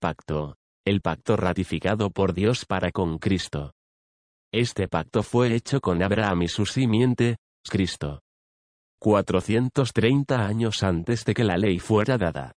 pacto, 0.00 0.57
el 0.88 1.02
pacto 1.02 1.36
ratificado 1.36 2.10
por 2.10 2.32
Dios 2.32 2.64
para 2.64 2.90
con 2.90 3.18
Cristo. 3.18 3.72
Este 4.50 4.88
pacto 4.88 5.22
fue 5.22 5.54
hecho 5.54 5.80
con 5.80 6.02
Abraham 6.02 6.44
y 6.44 6.48
su 6.48 6.64
simiente, 6.64 7.36
Cristo. 7.68 8.22
430 9.00 10.46
años 10.46 10.82
antes 10.82 11.26
de 11.26 11.34
que 11.34 11.44
la 11.44 11.58
ley 11.58 11.78
fuera 11.78 12.16
dada. 12.16 12.52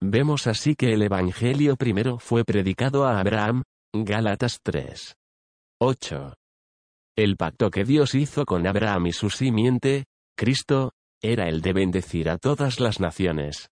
Vemos 0.00 0.46
así 0.46 0.76
que 0.76 0.92
el 0.92 1.02
Evangelio 1.02 1.74
primero 1.76 2.20
fue 2.20 2.44
predicado 2.44 3.04
a 3.04 3.18
Abraham, 3.18 3.64
Gálatas 3.92 4.60
3. 4.62 5.16
8. 5.80 6.34
El 7.16 7.36
pacto 7.36 7.70
que 7.70 7.84
Dios 7.84 8.14
hizo 8.14 8.44
con 8.44 8.68
Abraham 8.68 9.08
y 9.08 9.12
su 9.12 9.30
simiente, 9.30 10.04
Cristo, 10.36 10.92
era 11.20 11.48
el 11.48 11.60
de 11.60 11.72
bendecir 11.72 12.30
a 12.30 12.38
todas 12.38 12.78
las 12.78 13.00
naciones. 13.00 13.68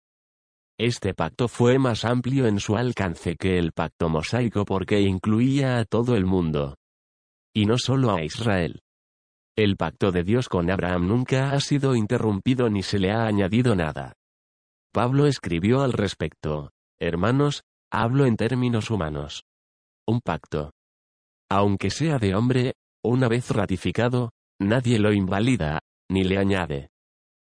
Este 0.78 1.14
pacto 1.14 1.48
fue 1.48 1.78
más 1.78 2.04
amplio 2.04 2.46
en 2.46 2.60
su 2.60 2.76
alcance 2.76 3.36
que 3.36 3.58
el 3.58 3.72
pacto 3.72 4.10
mosaico 4.10 4.66
porque 4.66 5.00
incluía 5.00 5.78
a 5.78 5.84
todo 5.86 6.16
el 6.16 6.26
mundo. 6.26 6.76
Y 7.54 7.64
no 7.64 7.78
solo 7.78 8.14
a 8.14 8.22
Israel. 8.22 8.80
El 9.56 9.78
pacto 9.78 10.12
de 10.12 10.22
Dios 10.22 10.50
con 10.50 10.70
Abraham 10.70 11.08
nunca 11.08 11.52
ha 11.52 11.60
sido 11.60 11.96
interrumpido 11.96 12.68
ni 12.68 12.82
se 12.82 12.98
le 12.98 13.10
ha 13.10 13.24
añadido 13.24 13.74
nada. 13.74 14.12
Pablo 14.92 15.26
escribió 15.26 15.80
al 15.80 15.94
respecto, 15.94 16.72
Hermanos, 17.00 17.62
hablo 17.90 18.26
en 18.26 18.36
términos 18.36 18.90
humanos. 18.90 19.44
Un 20.06 20.20
pacto. 20.20 20.72
Aunque 21.50 21.88
sea 21.88 22.18
de 22.18 22.34
hombre, 22.34 22.74
una 23.02 23.28
vez 23.28 23.50
ratificado, 23.50 24.32
nadie 24.60 24.98
lo 24.98 25.12
invalida, 25.14 25.80
ni 26.10 26.24
le 26.24 26.36
añade. 26.36 26.90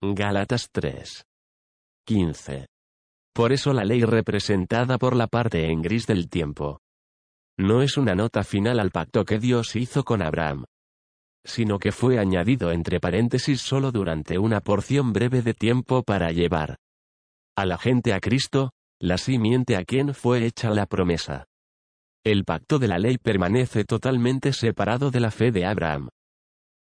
Gálatas 0.00 0.70
3. 0.72 1.24
15. 2.04 2.71
Por 3.34 3.52
eso 3.52 3.72
la 3.72 3.84
ley 3.84 4.02
representada 4.04 4.98
por 4.98 5.16
la 5.16 5.26
parte 5.26 5.70
en 5.70 5.80
gris 5.80 6.06
del 6.06 6.28
tiempo. 6.28 6.80
No 7.58 7.82
es 7.82 7.96
una 7.96 8.14
nota 8.14 8.44
final 8.44 8.78
al 8.78 8.90
pacto 8.90 9.24
que 9.24 9.38
Dios 9.38 9.76
hizo 9.76 10.04
con 10.04 10.22
Abraham, 10.22 10.64
sino 11.44 11.78
que 11.78 11.92
fue 11.92 12.18
añadido 12.18 12.72
entre 12.72 13.00
paréntesis 13.00 13.60
solo 13.60 13.90
durante 13.90 14.38
una 14.38 14.60
porción 14.60 15.12
breve 15.12 15.42
de 15.42 15.54
tiempo 15.54 16.02
para 16.02 16.30
llevar 16.30 16.76
a 17.56 17.66
la 17.66 17.76
gente 17.76 18.14
a 18.14 18.20
Cristo, 18.20 18.72
la 19.00 19.18
simiente 19.18 19.76
a 19.76 19.84
quien 19.84 20.14
fue 20.14 20.46
hecha 20.46 20.70
la 20.70 20.86
promesa. 20.86 21.44
El 22.24 22.44
pacto 22.44 22.78
de 22.78 22.88
la 22.88 22.98
ley 22.98 23.18
permanece 23.18 23.84
totalmente 23.84 24.52
separado 24.52 25.10
de 25.10 25.20
la 25.20 25.30
fe 25.30 25.50
de 25.50 25.66
Abraham, 25.66 26.08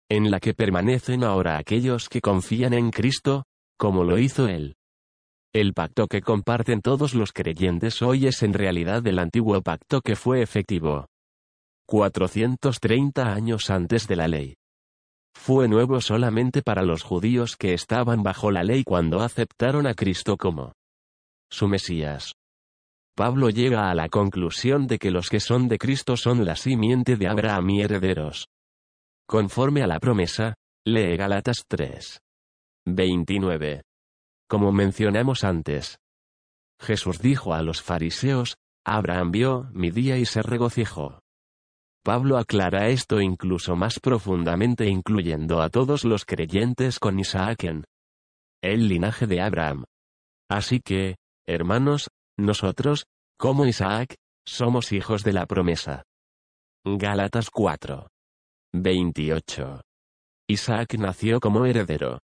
en 0.09 0.29
la 0.29 0.39
que 0.39 0.53
permanecen 0.53 1.23
ahora 1.23 1.57
aquellos 1.57 2.07
que 2.09 2.21
confían 2.21 2.73
en 2.73 2.91
Cristo, 2.91 3.45
como 3.77 4.03
lo 4.03 4.17
hizo 4.19 4.47
él. 4.47 4.75
El 5.53 5.73
pacto 5.73 6.07
que 6.07 6.21
comparten 6.21 6.81
todos 6.81 7.13
los 7.13 7.33
creyentes 7.33 8.01
hoy 8.01 8.25
es 8.25 8.41
en 8.41 8.53
realidad 8.53 9.05
el 9.05 9.19
antiguo 9.19 9.61
pacto 9.61 9.99
que 9.99 10.15
fue 10.15 10.41
efectivo 10.41 11.07
430 11.87 13.33
años 13.33 13.69
antes 13.69 14.07
de 14.07 14.15
la 14.15 14.29
ley. 14.29 14.55
Fue 15.35 15.67
nuevo 15.67 15.99
solamente 15.99 16.61
para 16.61 16.83
los 16.83 17.03
judíos 17.03 17.57
que 17.57 17.73
estaban 17.73 18.23
bajo 18.23 18.49
la 18.49 18.63
ley 18.63 18.85
cuando 18.85 19.19
aceptaron 19.19 19.87
a 19.87 19.93
Cristo 19.93 20.37
como 20.37 20.71
su 21.49 21.67
Mesías. 21.67 22.31
Pablo 23.13 23.49
llega 23.49 23.91
a 23.91 23.93
la 23.93 24.07
conclusión 24.07 24.87
de 24.87 24.99
que 24.99 25.11
los 25.11 25.27
que 25.27 25.41
son 25.41 25.67
de 25.67 25.77
Cristo 25.77 26.15
son 26.15 26.45
la 26.45 26.55
simiente 26.55 27.17
de 27.17 27.27
Abraham 27.27 27.71
y 27.71 27.81
herederos. 27.81 28.47
Conforme 29.27 29.83
a 29.83 29.87
la 29.87 29.99
promesa, 29.99 30.53
lee 30.85 31.17
Galatas 31.17 31.65
3. 31.67 32.21
29. 32.85 33.81
Como 34.51 34.73
mencionamos 34.73 35.45
antes. 35.45 36.01
Jesús 36.77 37.19
dijo 37.19 37.53
a 37.53 37.61
los 37.61 37.81
fariseos, 37.81 38.57
Abraham 38.85 39.31
vio 39.31 39.69
mi 39.71 39.91
día 39.91 40.17
y 40.17 40.25
se 40.25 40.41
regocijó. 40.41 41.21
Pablo 42.03 42.37
aclara 42.37 42.89
esto 42.89 43.21
incluso 43.21 43.77
más 43.77 44.01
profundamente 44.01 44.89
incluyendo 44.89 45.61
a 45.61 45.69
todos 45.69 46.03
los 46.03 46.25
creyentes 46.25 46.99
con 46.99 47.17
Isaac 47.17 47.63
en 47.63 47.85
el 48.61 48.89
linaje 48.89 49.25
de 49.25 49.39
Abraham. 49.39 49.85
Así 50.49 50.81
que, 50.81 51.15
hermanos, 51.47 52.09
nosotros, 52.37 53.05
como 53.39 53.65
Isaac, 53.65 54.15
somos 54.45 54.91
hijos 54.91 55.23
de 55.23 55.31
la 55.31 55.45
promesa. 55.45 56.03
Gálatas 56.83 57.49
4. 57.49 58.05
28. 58.73 59.81
Isaac 60.49 60.95
nació 60.95 61.39
como 61.39 61.65
heredero. 61.65 62.19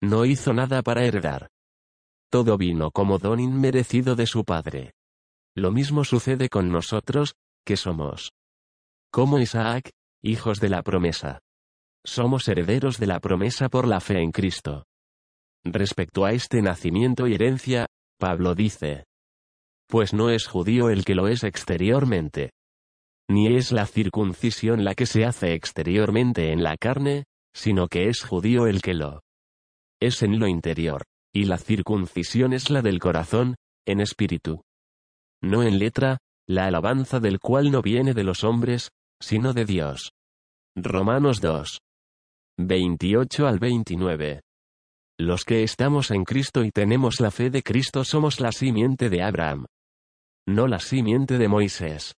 No 0.00 0.24
hizo 0.24 0.54
nada 0.54 0.80
para 0.80 1.04
heredar. 1.04 1.50
Todo 2.30 2.58
vino 2.58 2.90
como 2.90 3.18
don 3.18 3.40
inmerecido 3.40 4.14
de 4.14 4.26
su 4.26 4.44
padre. 4.44 4.92
Lo 5.56 5.70
mismo 5.72 6.04
sucede 6.04 6.48
con 6.48 6.70
nosotros, 6.70 7.34
que 7.64 7.76
somos 7.76 8.30
como 9.10 9.38
Isaac, 9.38 9.90
hijos 10.22 10.60
de 10.60 10.68
la 10.68 10.82
promesa. 10.82 11.40
Somos 12.04 12.46
herederos 12.48 12.98
de 12.98 13.06
la 13.06 13.20
promesa 13.20 13.68
por 13.68 13.86
la 13.86 14.00
fe 14.00 14.20
en 14.20 14.32
Cristo. 14.32 14.84
Respecto 15.64 16.24
a 16.24 16.32
este 16.32 16.60
nacimiento 16.60 17.26
y 17.26 17.34
herencia, 17.34 17.86
Pablo 18.18 18.54
dice, 18.54 19.04
Pues 19.88 20.12
no 20.12 20.30
es 20.30 20.46
judío 20.46 20.90
el 20.90 21.04
que 21.04 21.14
lo 21.14 21.28
es 21.28 21.42
exteriormente. 21.42 22.50
Ni 23.30 23.56
es 23.56 23.72
la 23.72 23.86
circuncisión 23.86 24.84
la 24.84 24.94
que 24.94 25.06
se 25.06 25.24
hace 25.24 25.54
exteriormente 25.54 26.52
en 26.52 26.62
la 26.62 26.76
carne, 26.76 27.24
sino 27.54 27.88
que 27.88 28.08
es 28.08 28.22
judío 28.22 28.66
el 28.66 28.82
que 28.82 28.94
lo 28.94 29.20
es 30.00 30.22
en 30.22 30.38
lo 30.38 30.46
interior, 30.46 31.02
y 31.38 31.44
la 31.44 31.56
circuncisión 31.56 32.52
es 32.52 32.68
la 32.68 32.82
del 32.82 32.98
corazón, 32.98 33.54
en 33.86 34.00
espíritu. 34.00 34.62
No 35.40 35.62
en 35.62 35.78
letra, 35.78 36.18
la 36.48 36.66
alabanza 36.66 37.20
del 37.20 37.38
cual 37.38 37.70
no 37.70 37.80
viene 37.80 38.12
de 38.12 38.24
los 38.24 38.42
hombres, 38.42 38.88
sino 39.22 39.52
de 39.52 39.64
Dios. 39.64 40.10
Romanos 40.74 41.40
2. 41.40 41.78
28 42.58 43.46
al 43.46 43.60
29. 43.60 44.40
Los 45.16 45.44
que 45.44 45.62
estamos 45.62 46.10
en 46.10 46.24
Cristo 46.24 46.64
y 46.64 46.72
tenemos 46.72 47.20
la 47.20 47.30
fe 47.30 47.50
de 47.50 47.62
Cristo 47.62 48.02
somos 48.02 48.40
la 48.40 48.50
simiente 48.50 49.08
de 49.08 49.22
Abraham. 49.22 49.66
No 50.44 50.66
la 50.66 50.80
simiente 50.80 51.38
de 51.38 51.46
Moisés. 51.46 52.14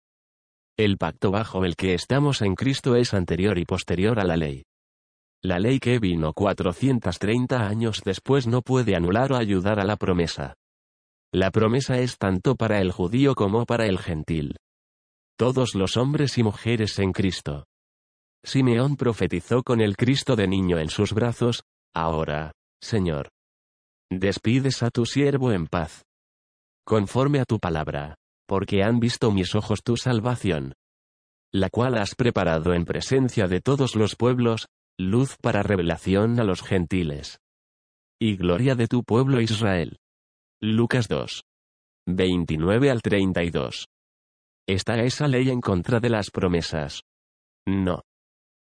El 0.77 0.97
pacto 0.97 1.29
bajo 1.29 1.65
el 1.65 1.75
que 1.75 1.93
estamos 1.93 2.41
en 2.41 2.55
Cristo 2.55 2.95
es 2.95 3.13
anterior 3.13 3.57
y 3.57 3.65
posterior 3.65 4.17
a 4.17 4.23
la 4.23 4.37
ley. 4.37 4.63
La 5.43 5.59
ley 5.59 5.79
que 5.79 5.99
vino 5.99 6.33
430 6.33 7.67
años 7.67 8.01
después 8.03 8.47
no 8.47 8.61
puede 8.61 8.95
anular 8.95 9.31
o 9.31 9.37
ayudar 9.37 9.79
a 9.79 9.85
la 9.85 9.95
promesa. 9.95 10.55
La 11.31 11.51
promesa 11.51 11.99
es 11.99 12.17
tanto 12.17 12.55
para 12.55 12.81
el 12.81 12.91
judío 12.91 13.35
como 13.35 13.65
para 13.65 13.85
el 13.85 13.99
gentil 13.99 14.57
todos 15.39 15.73
los 15.73 15.95
hombres 15.95 16.37
y 16.37 16.43
mujeres 16.43 16.99
en 16.99 17.13
Cristo. 17.13 17.63
Simeón 18.43 18.97
profetizó 18.97 19.63
con 19.63 19.79
el 19.79 19.95
Cristo 19.95 20.35
de 20.35 20.49
niño 20.49 20.79
en 20.79 20.89
sus 20.89 21.13
brazos, 21.13 21.63
ahora, 21.95 22.51
Señor. 22.81 23.29
Despides 24.11 24.83
a 24.83 24.89
tu 24.89 25.05
siervo 25.05 25.53
en 25.53 25.67
paz. 25.67 26.03
Conforme 26.85 27.39
a 27.39 27.45
tu 27.45 27.57
palabra, 27.57 28.15
porque 28.45 28.83
han 28.83 28.99
visto 28.99 29.31
mis 29.31 29.55
ojos 29.55 29.81
tu 29.81 29.95
salvación. 29.95 30.73
la 31.53 31.69
cual 31.69 31.97
has 31.97 32.15
preparado 32.15 32.73
en 32.73 32.83
presencia 32.83 33.47
de 33.47 33.61
todos 33.61 33.95
los 33.95 34.15
pueblos, 34.15 34.67
luz 34.99 35.37
para 35.41 35.63
revelación 35.63 36.41
a 36.41 36.43
los 36.43 36.61
gentiles. 36.61 37.39
Y 38.19 38.35
gloria 38.35 38.75
de 38.75 38.87
tu 38.87 39.03
pueblo 39.05 39.39
Israel. 39.39 39.97
Lucas 40.61 41.07
2. 41.07 41.45
29 42.05 42.91
al 42.91 43.01
32. 43.01 43.87
¿Está 44.67 45.01
esa 45.01 45.29
ley 45.29 45.49
en 45.51 45.61
contra 45.61 46.01
de 46.01 46.09
las 46.09 46.31
promesas? 46.31 47.03
No. 47.65 48.01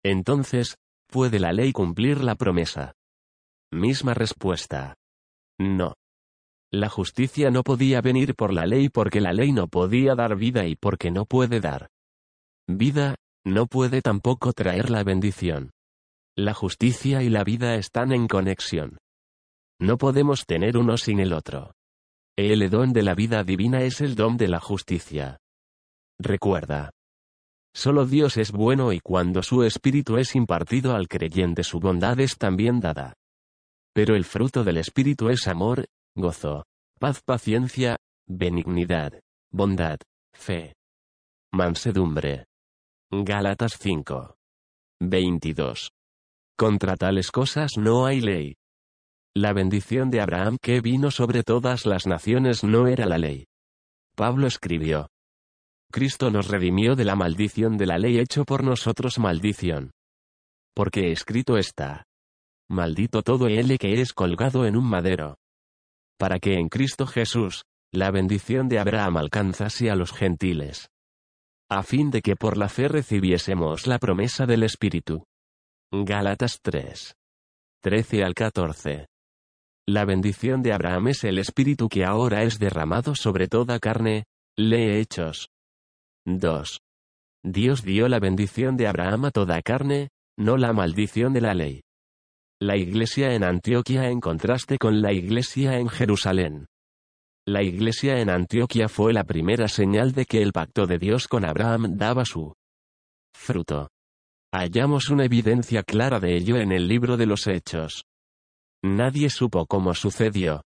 Entonces, 0.05 0.77
¿puede 1.09 1.39
la 1.39 1.55
ley 1.55 1.73
cumplir 1.73 2.23
la 2.23 2.35
promesa? 2.35 2.93
Misma 3.73 4.13
respuesta. 4.13 4.95
No. 5.59 5.95
La 6.71 6.91
justicia 6.91 7.51
no 7.51 7.63
podía 7.63 8.03
venir 8.03 8.35
por 8.35 8.53
la 8.53 8.67
ley 8.67 8.91
porque 8.91 9.23
la 9.23 9.33
ley 9.33 9.53
no 9.53 9.69
podía 9.69 10.15
dar 10.15 10.37
vida 10.37 10.67
y 10.67 10.77
porque 10.77 11.11
no 11.11 11.25
puede 11.25 11.61
dar 11.61 11.89
vida, 12.69 13.15
no 13.43 13.67
puede 13.67 14.03
tampoco 14.03 14.53
traer 14.53 14.91
la 14.91 15.03
bendición. 15.03 15.71
La 16.39 16.53
justicia 16.53 17.23
y 17.23 17.31
la 17.31 17.45
vida 17.45 17.77
están 17.77 18.13
en 18.13 18.29
conexión. 18.29 18.99
No 19.81 19.97
podemos 19.97 20.45
tener 20.45 20.77
uno 20.77 20.99
sin 20.99 21.19
el 21.19 21.33
otro. 21.33 21.73
El 22.37 22.69
don 22.69 22.93
de 22.93 23.03
la 23.03 23.15
vida 23.15 23.43
divina 23.43 23.81
es 23.81 24.03
el 24.03 24.15
don 24.15 24.37
de 24.37 24.49
la 24.49 24.61
justicia. 24.61 25.39
Recuerda. 26.19 26.91
Solo 27.75 28.05
Dios 28.05 28.37
es 28.37 28.53
bueno 28.53 28.93
y 28.93 29.01
cuando 29.01 29.43
su 29.43 29.63
espíritu 29.65 30.19
es 30.19 30.35
impartido 30.35 30.95
al 30.95 31.09
creyente 31.09 31.65
su 31.65 31.81
bondad 31.81 32.21
es 32.21 32.37
también 32.37 32.81
dada. 32.81 33.15
Pero 33.95 34.15
el 34.15 34.25
fruto 34.27 34.63
del 34.63 34.77
espíritu 34.77 35.31
es 35.31 35.49
amor, 35.49 35.87
gozo, 36.15 36.65
paz, 37.01 37.23
paciencia, 37.25 37.97
benignidad, 38.27 39.21
bondad, 39.51 39.99
fe, 40.35 40.75
mansedumbre. 41.51 42.45
Gálatas 43.11 43.79
5. 43.79 44.35
22. 45.01 45.96
Contra 46.59 46.97
tales 46.97 47.31
cosas 47.31 47.77
no 47.77 48.07
hay 48.07 48.23
ley. 48.23 48.57
La 49.35 49.53
bendición 49.53 50.11
de 50.11 50.23
Abraham 50.23 50.57
que 50.59 50.81
vino 50.81 51.11
sobre 51.11 51.43
todas 51.43 51.85
las 51.85 52.07
naciones 52.07 52.65
no 52.65 52.87
era 52.87 53.05
la 53.05 53.19
ley. 53.19 53.45
Pablo 54.15 54.47
escribió. 54.47 55.11
Cristo 55.93 56.31
nos 56.31 56.49
redimió 56.49 56.97
de 56.97 57.05
la 57.05 57.15
maldición 57.15 57.77
de 57.77 57.85
la 57.85 57.99
ley 57.99 58.19
hecho 58.19 58.47
por 58.47 58.65
nosotros 58.65 59.19
maldición. 59.19 59.91
Porque 60.75 61.13
escrito 61.13 61.59
está. 61.59 62.05
Maldito 62.71 63.21
todo 63.21 63.49
el 63.49 63.79
que 63.79 64.01
es 64.01 64.15
colgado 64.15 64.65
en 64.65 64.79
un 64.79 64.89
madero. 64.89 65.37
Para 66.19 66.39
que 66.39 66.55
en 66.55 66.71
Cristo 66.71 67.07
Jesús, 67.07 67.65
la 67.93 68.11
bendición 68.11 68.69
de 68.69 68.79
Abraham 68.79 69.19
alcanzase 69.19 69.91
a 69.91 69.95
los 69.95 70.13
gentiles. 70.13 70.89
A 71.69 71.83
fin 71.83 72.11
de 72.11 72.23
que 72.23 72.35
por 72.35 72.57
la 72.57 72.71
fe 72.71 72.89
recibiésemos 72.89 73.87
la 73.87 73.99
promesa 73.99 74.47
del 74.47 74.63
Espíritu. 74.63 75.27
Gálatas 75.93 76.59
3. 76.63 77.15
13 77.81 78.25
al 78.25 78.35
14. 78.35 79.07
La 79.87 80.05
bendición 80.05 80.61
de 80.61 80.73
Abraham 80.73 81.09
es 81.09 81.23
el 81.23 81.39
espíritu 81.39 81.89
que 81.89 82.05
ahora 82.05 82.43
es 82.43 82.59
derramado 82.59 83.15
sobre 83.15 83.47
toda 83.47 83.79
carne, 83.79 84.25
lee 84.57 84.99
Hechos. 84.99 85.49
2. 86.27 86.81
Dios 87.45 87.85
dio 87.85 88.09
la 88.09 88.19
bendición 88.19 88.77
de 88.77 88.89
Abraham 88.89 89.27
a 89.27 89.31
toda 89.31 89.63
carne, 89.63 90.09
no 90.37 90.57
la 90.57 90.73
maldición 90.73 91.33
de 91.33 91.41
la 91.41 91.55
ley. 91.55 91.83
La 92.61 92.77
iglesia 92.77 93.35
en 93.35 93.45
Antioquia 93.45 94.11
en 94.11 94.21
contraste 94.21 94.79
con 94.79 95.01
la 95.01 95.13
iglesia 95.13 95.79
en 95.79 95.89
Jerusalén. 95.89 96.67
La 97.47 97.63
iglesia 97.63 98.19
en 98.19 98.31
Antioquia 98.31 98.89
fue 98.89 99.13
la 99.13 99.23
primera 99.23 99.69
señal 99.69 100.11
de 100.11 100.25
que 100.25 100.43
el 100.43 100.53
pacto 100.53 100.89
de 100.89 100.99
Dios 100.99 101.29
con 101.29 101.45
Abraham 101.45 101.97
daba 101.97 102.25
su 102.25 102.55
fruto. 103.33 103.89
Hallamos 104.53 105.11
una 105.11 105.25
evidencia 105.25 105.83
clara 105.83 106.21
de 106.21 106.37
ello 106.37 106.57
en 106.57 106.73
el 106.73 106.89
libro 106.89 107.17
de 107.17 107.27
los 107.27 107.47
Hechos. 107.47 108.05
Nadie 108.83 109.31
supo 109.31 109.67
cómo 109.67 109.95
sucedió. 109.95 110.63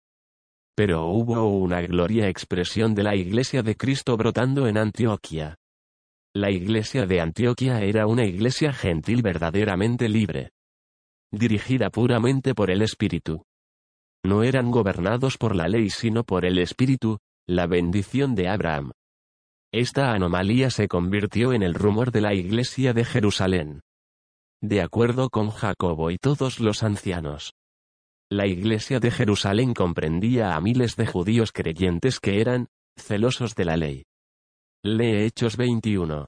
Pero 0.76 1.06
hubo 1.06 1.44
una 1.48 1.80
gloria 1.82 2.28
expresión 2.28 2.94
de 2.94 3.02
la 3.02 3.16
iglesia 3.16 3.62
de 3.62 3.76
Cristo 3.76 4.16
brotando 4.16 4.66
en 4.66 4.78
Antioquia. 4.78 5.56
La 6.34 6.50
iglesia 6.50 7.06
de 7.06 7.20
Antioquia 7.20 7.80
era 7.80 8.06
una 8.06 8.24
iglesia 8.24 8.72
gentil 8.72 9.22
verdaderamente 9.22 10.08
libre. 10.08 10.50
Dirigida 11.32 11.90
puramente 11.90 12.54
por 12.54 12.70
el 12.70 12.82
Espíritu. 12.82 13.42
No 14.24 14.42
eran 14.42 14.70
gobernados 14.70 15.36
por 15.36 15.54
la 15.54 15.68
ley 15.68 15.90
sino 15.90 16.24
por 16.24 16.44
el 16.44 16.58
Espíritu, 16.58 17.18
la 17.46 17.66
bendición 17.66 18.34
de 18.34 18.48
Abraham. 18.48 18.92
Esta 19.72 20.12
anomalía 20.12 20.70
se 20.70 20.88
convirtió 20.88 21.52
en 21.52 21.62
el 21.62 21.74
rumor 21.74 22.11
de 22.11 22.22
la 22.22 22.35
iglesia 22.35 22.94
de 22.94 23.04
Jerusalén. 23.04 23.83
De 24.62 24.81
acuerdo 24.81 25.28
con 25.28 25.50
Jacobo 25.50 26.11
y 26.11 26.18
todos 26.18 26.59
los 26.59 26.83
ancianos. 26.83 27.52
La 28.31 28.46
iglesia 28.46 28.98
de 28.98 29.11
Jerusalén 29.11 29.74
comprendía 29.74 30.54
a 30.54 30.61
miles 30.61 30.96
de 30.96 31.07
judíos 31.07 31.52
creyentes 31.52 32.18
que 32.18 32.40
eran, 32.40 32.68
celosos 32.98 33.54
de 33.54 33.64
la 33.64 33.76
ley. 33.76 34.04
Lee 34.83 35.24
Hechos 35.24 35.57
21. 35.57 36.26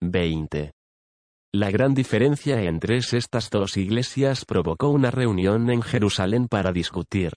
20. 0.00 0.72
La 1.52 1.70
gran 1.70 1.94
diferencia 1.94 2.62
entre 2.62 2.98
estas 2.98 3.50
dos 3.50 3.76
iglesias 3.76 4.44
provocó 4.44 4.90
una 4.90 5.10
reunión 5.10 5.70
en 5.70 5.82
Jerusalén 5.82 6.46
para 6.46 6.72
discutir 6.72 7.32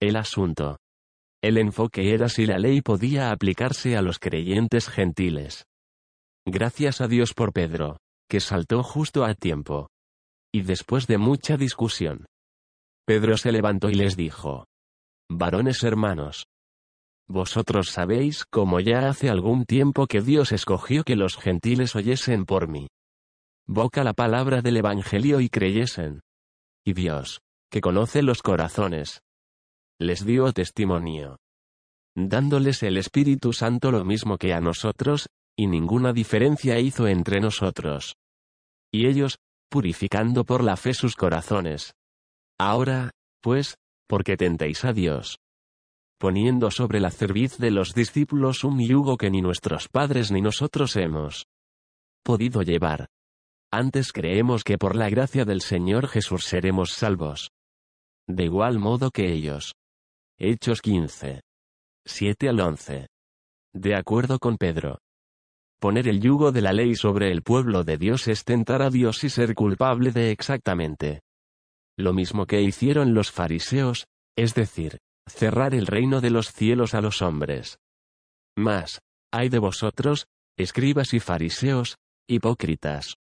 el 0.00 0.16
asunto. 0.16 0.78
El 1.46 1.58
enfoque 1.58 2.12
era 2.12 2.28
si 2.28 2.44
la 2.44 2.58
ley 2.58 2.80
podía 2.80 3.30
aplicarse 3.30 3.96
a 3.96 4.02
los 4.02 4.18
creyentes 4.18 4.88
gentiles. 4.88 5.64
Gracias 6.44 7.00
a 7.00 7.06
Dios 7.06 7.34
por 7.34 7.52
Pedro, 7.52 7.98
que 8.28 8.40
saltó 8.40 8.82
justo 8.82 9.24
a 9.24 9.32
tiempo. 9.34 9.88
Y 10.52 10.62
después 10.62 11.06
de 11.06 11.18
mucha 11.18 11.56
discusión, 11.56 12.26
Pedro 13.06 13.36
se 13.36 13.52
levantó 13.52 13.90
y 13.90 13.94
les 13.94 14.16
dijo, 14.16 14.66
Varones 15.30 15.84
hermanos, 15.84 16.46
vosotros 17.28 17.90
sabéis 17.90 18.44
cómo 18.44 18.80
ya 18.80 19.08
hace 19.08 19.30
algún 19.30 19.66
tiempo 19.66 20.08
que 20.08 20.22
Dios 20.22 20.50
escogió 20.50 21.04
que 21.04 21.14
los 21.14 21.36
gentiles 21.36 21.94
oyesen 21.94 22.44
por 22.44 22.66
mí. 22.66 22.88
Boca 23.68 24.02
la 24.02 24.14
palabra 24.14 24.62
del 24.62 24.78
Evangelio 24.78 25.40
y 25.40 25.48
creyesen. 25.48 26.22
Y 26.84 26.94
Dios, 26.94 27.40
que 27.70 27.80
conoce 27.80 28.22
los 28.22 28.42
corazones, 28.42 29.20
les 29.98 30.26
dio 30.26 30.52
testimonio. 30.52 31.38
Dándoles 32.14 32.82
el 32.82 32.96
Espíritu 32.96 33.52
Santo 33.52 33.90
lo 33.90 34.04
mismo 34.04 34.36
que 34.36 34.52
a 34.52 34.60
nosotros, 34.60 35.28
y 35.56 35.66
ninguna 35.66 36.12
diferencia 36.12 36.78
hizo 36.78 37.08
entre 37.08 37.40
nosotros. 37.40 38.14
Y 38.92 39.06
ellos, 39.06 39.38
purificando 39.70 40.44
por 40.44 40.62
la 40.62 40.76
fe 40.76 40.92
sus 40.92 41.16
corazones. 41.16 41.94
Ahora, 42.58 43.10
pues, 43.42 43.76
porque 44.06 44.36
tentéis 44.36 44.84
a 44.84 44.92
Dios. 44.92 45.38
Poniendo 46.18 46.70
sobre 46.70 47.00
la 47.00 47.10
cerviz 47.10 47.58
de 47.58 47.70
los 47.70 47.94
discípulos 47.94 48.64
un 48.64 48.80
yugo 48.80 49.16
que 49.16 49.30
ni 49.30 49.42
nuestros 49.42 49.88
padres 49.88 50.30
ni 50.30 50.40
nosotros 50.40 50.96
hemos 50.96 51.46
podido 52.22 52.62
llevar. 52.62 53.06
Antes 53.70 54.12
creemos 54.12 54.64
que 54.64 54.78
por 54.78 54.96
la 54.96 55.08
gracia 55.10 55.44
del 55.44 55.60
Señor 55.60 56.08
Jesús 56.08 56.44
seremos 56.44 56.92
salvos. 56.92 57.50
De 58.28 58.44
igual 58.44 58.78
modo 58.78 59.10
que 59.10 59.32
ellos. 59.32 59.74
Hechos 60.38 60.82
15. 60.82 61.40
7 62.04 62.48
al 62.50 62.60
11. 62.60 63.06
De 63.72 63.94
acuerdo 63.94 64.38
con 64.38 64.58
Pedro. 64.58 64.98
Poner 65.80 66.08
el 66.08 66.20
yugo 66.20 66.52
de 66.52 66.60
la 66.60 66.74
ley 66.74 66.94
sobre 66.94 67.32
el 67.32 67.40
pueblo 67.40 67.84
de 67.84 67.96
Dios 67.96 68.28
es 68.28 68.44
tentar 68.44 68.82
a 68.82 68.90
Dios 68.90 69.24
y 69.24 69.30
ser 69.30 69.54
culpable 69.54 70.12
de 70.12 70.32
exactamente 70.32 71.22
lo 71.96 72.12
mismo 72.12 72.44
que 72.44 72.60
hicieron 72.60 73.14
los 73.14 73.32
fariseos, 73.32 74.08
es 74.36 74.54
decir, 74.54 74.98
cerrar 75.26 75.74
el 75.74 75.86
reino 75.86 76.20
de 76.20 76.28
los 76.28 76.52
cielos 76.52 76.92
a 76.92 77.00
los 77.00 77.22
hombres. 77.22 77.78
Mas, 78.58 79.00
hay 79.32 79.48
de 79.48 79.58
vosotros, 79.58 80.26
escribas 80.58 81.14
y 81.14 81.20
fariseos, 81.20 81.96
hipócritas. 82.28 83.14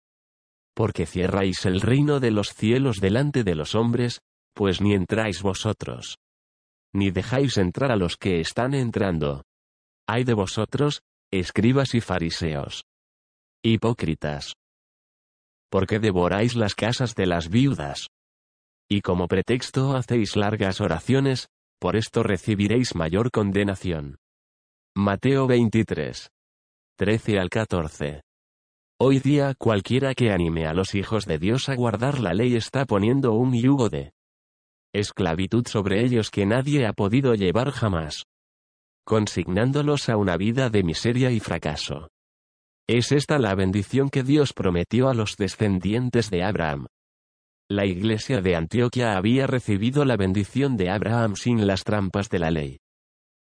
Porque 0.76 1.06
cierráis 1.06 1.66
el 1.66 1.80
reino 1.80 2.20
de 2.20 2.32
los 2.32 2.50
cielos 2.50 2.98
delante 2.98 3.46
de 3.46 3.56
los 3.56 3.74
hombres, 3.74 4.20
pues 4.54 4.82
ni 4.82 4.94
entráis 4.94 5.42
vosotros 5.42 6.18
ni 6.96 7.12
dejáis 7.12 7.58
entrar 7.58 7.92
a 7.92 7.98
los 7.98 8.16
que 8.16 8.40
están 8.40 8.74
entrando. 8.74 9.44
Hay 10.08 10.24
de 10.24 10.34
vosotros, 10.34 11.02
escribas 11.30 11.94
y 11.94 12.00
fariseos. 12.00 12.86
Hipócritas. 13.62 14.54
Porque 15.70 16.00
devoráis 16.00 16.56
las 16.56 16.74
casas 16.74 17.14
de 17.14 17.26
las 17.26 17.50
viudas. 17.50 18.08
Y 18.90 19.02
como 19.02 19.28
pretexto 19.28 19.96
hacéis 19.96 20.38
largas 20.38 20.80
oraciones, 20.80 21.50
por 21.82 21.98
esto 21.98 22.24
recibiréis 22.24 22.96
mayor 22.96 23.30
condenación. 23.30 24.16
Mateo 24.96 25.48
23. 25.48 26.30
13 26.98 27.40
al 27.40 27.50
14. 27.50 28.22
Hoy 29.02 29.20
día 29.20 29.54
cualquiera 29.58 30.14
que 30.14 30.32
anime 30.32 30.66
a 30.66 30.74
los 30.74 30.96
hijos 30.96 31.26
de 31.26 31.40
Dios 31.40 31.68
a 31.68 31.76
guardar 31.76 32.22
la 32.22 32.34
ley 32.34 32.56
está 32.56 32.86
poniendo 32.86 33.34
un 33.34 33.54
yugo 33.54 33.90
de 33.90 34.15
esclavitud 35.00 35.66
sobre 35.68 36.04
ellos 36.04 36.32
que 36.32 36.46
nadie 36.46 36.86
ha 36.86 36.94
podido 36.94 37.36
llevar 37.36 37.72
jamás, 37.72 38.26
consignándolos 39.06 40.10
a 40.10 40.18
una 40.18 40.38
vida 40.38 40.70
de 40.70 40.84
miseria 40.84 41.32
y 41.32 41.40
fracaso. 41.40 42.10
Es 42.88 43.12
esta 43.12 43.40
la 43.40 43.56
bendición 43.56 44.10
que 44.10 44.24
Dios 44.24 44.54
prometió 44.54 45.10
a 45.10 45.14
los 45.14 45.38
descendientes 45.38 46.30
de 46.30 46.44
Abraham. 46.44 46.88
La 47.70 47.86
iglesia 47.86 48.42
de 48.42 48.56
Antioquia 48.56 49.18
había 49.18 49.48
recibido 49.48 50.06
la 50.06 50.18
bendición 50.18 50.78
de 50.78 50.92
Abraham 50.92 51.36
sin 51.36 51.66
las 51.66 51.84
trampas 51.84 52.30
de 52.30 52.40
la 52.40 52.52
ley. 52.52 52.78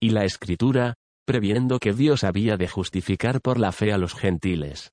Y 0.01 0.11
la 0.11 0.24
escritura, 0.24 0.94
previendo 1.27 1.79
que 1.79 1.92
Dios 1.92 2.24
había 2.24 2.57
de 2.57 2.68
justificar 2.68 3.42
por 3.42 3.59
la 3.59 3.72
fe 3.72 3.92
a 3.92 3.98
los 3.98 4.14
gentiles. 4.14 4.92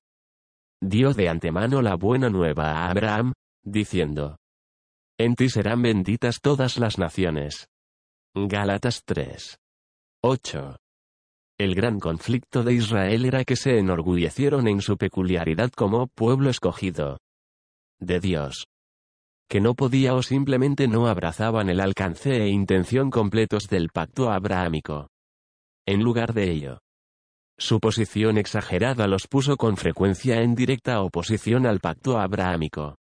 Dio 0.82 1.14
de 1.14 1.30
antemano 1.30 1.80
la 1.80 1.94
buena 1.94 2.28
nueva 2.28 2.72
a 2.72 2.90
Abraham, 2.90 3.32
diciendo, 3.64 4.36
En 5.18 5.34
ti 5.34 5.48
serán 5.48 5.80
benditas 5.80 6.42
todas 6.42 6.76
las 6.76 6.98
naciones. 6.98 7.70
Gálatas 8.34 9.02
3. 9.06 9.56
8. 10.22 10.76
El 11.58 11.74
gran 11.74 12.00
conflicto 12.00 12.62
de 12.62 12.74
Israel 12.74 13.24
era 13.24 13.44
que 13.44 13.56
se 13.56 13.78
enorgullecieron 13.78 14.68
en 14.68 14.82
su 14.82 14.98
peculiaridad 14.98 15.70
como 15.70 16.08
pueblo 16.08 16.50
escogido 16.50 17.18
de 17.98 18.20
Dios. 18.20 18.66
Que 19.48 19.62
no 19.62 19.74
podía 19.74 20.12
o 20.14 20.22
simplemente 20.22 20.86
no 20.86 21.06
abrazaban 21.06 21.70
el 21.70 21.80
alcance 21.80 22.42
e 22.42 22.48
intención 22.48 23.10
completos 23.10 23.68
del 23.68 23.88
pacto 23.88 24.30
abrahámico. 24.30 25.08
En 25.86 26.02
lugar 26.02 26.34
de 26.34 26.50
ello, 26.50 26.80
su 27.56 27.80
posición 27.80 28.36
exagerada 28.36 29.06
los 29.06 29.28
puso 29.28 29.56
con 29.56 29.78
frecuencia 29.78 30.42
en 30.42 30.54
directa 30.54 31.00
oposición 31.00 31.64
al 31.64 31.80
pacto 31.80 32.18
abrahámico, 32.18 32.98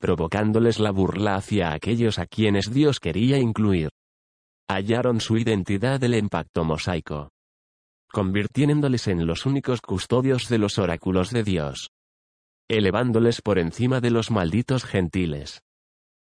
provocándoles 0.00 0.80
la 0.80 0.90
burla 0.90 1.36
hacia 1.36 1.72
aquellos 1.72 2.18
a 2.18 2.26
quienes 2.26 2.72
Dios 2.72 2.98
quería 2.98 3.38
incluir. 3.38 3.90
Hallaron 4.68 5.20
su 5.20 5.36
identidad 5.36 6.00
del 6.00 6.14
impacto 6.14 6.64
mosaico 6.64 7.30
convirtiéndoles 8.10 9.06
en 9.06 9.26
los 9.26 9.46
únicos 9.46 9.80
custodios 9.80 10.48
de 10.48 10.58
los 10.58 10.78
oráculos 10.78 11.30
de 11.30 11.44
Dios, 11.44 11.90
elevándoles 12.68 13.40
por 13.40 13.58
encima 13.58 14.00
de 14.00 14.10
los 14.10 14.30
malditos 14.30 14.84
gentiles. 14.84 15.62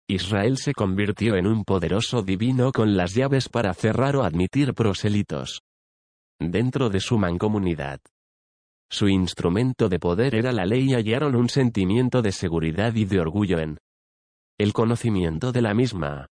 Israel 0.09 0.57
se 0.57 0.72
convirtió 0.72 1.37
en 1.37 1.46
un 1.46 1.64
poderoso 1.64 2.22
divino 2.22 2.72
con 2.72 2.96
las 2.96 3.14
llaves 3.14 3.48
para 3.48 3.74
cerrar 3.74 4.16
o 4.16 4.22
admitir 4.22 4.72
proselitos. 4.72 5.62
Dentro 6.38 6.90
de 6.90 7.00
su 7.00 7.18
mancomunidad. 7.18 8.00
Su 8.90 9.09
instrumento 9.09 9.88
de 9.88 9.99
poder 9.99 10.35
era 10.35 10.53
la 10.53 10.64
ley 10.64 10.90
y 10.90 10.94
hallaron 10.94 11.35
un 11.35 11.49
sentimiento 11.49 12.22
de 12.22 12.33
seguridad 12.33 12.94
y 12.94 13.05
de 13.05 13.20
orgullo 13.20 13.59
en 13.59 13.79
el 14.59 14.72
conocimiento 14.72 15.53
de 15.53 15.62
la 15.62 15.75
misma. 15.75 16.29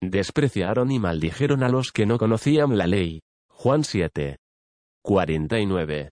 Despreciaron 0.00 0.90
y 0.90 0.98
maldijeron 0.98 1.62
a 1.62 1.68
los 1.68 1.92
que 1.92 2.06
no 2.06 2.18
conocían 2.18 2.76
la 2.76 2.86
ley. 2.86 3.20
Juan 3.48 3.84
7. 3.84 4.36
49. 5.02 6.10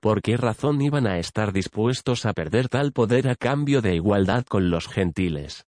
¿Por 0.00 0.22
qué 0.22 0.36
razón 0.36 0.80
iban 0.80 1.06
a 1.06 1.18
estar 1.18 1.52
dispuestos 1.52 2.26
a 2.26 2.32
perder 2.32 2.68
tal 2.68 2.92
poder 2.92 3.28
a 3.28 3.34
cambio 3.34 3.82
de 3.82 3.94
igualdad 3.94 4.44
con 4.44 4.70
los 4.70 4.88
gentiles? 4.88 5.64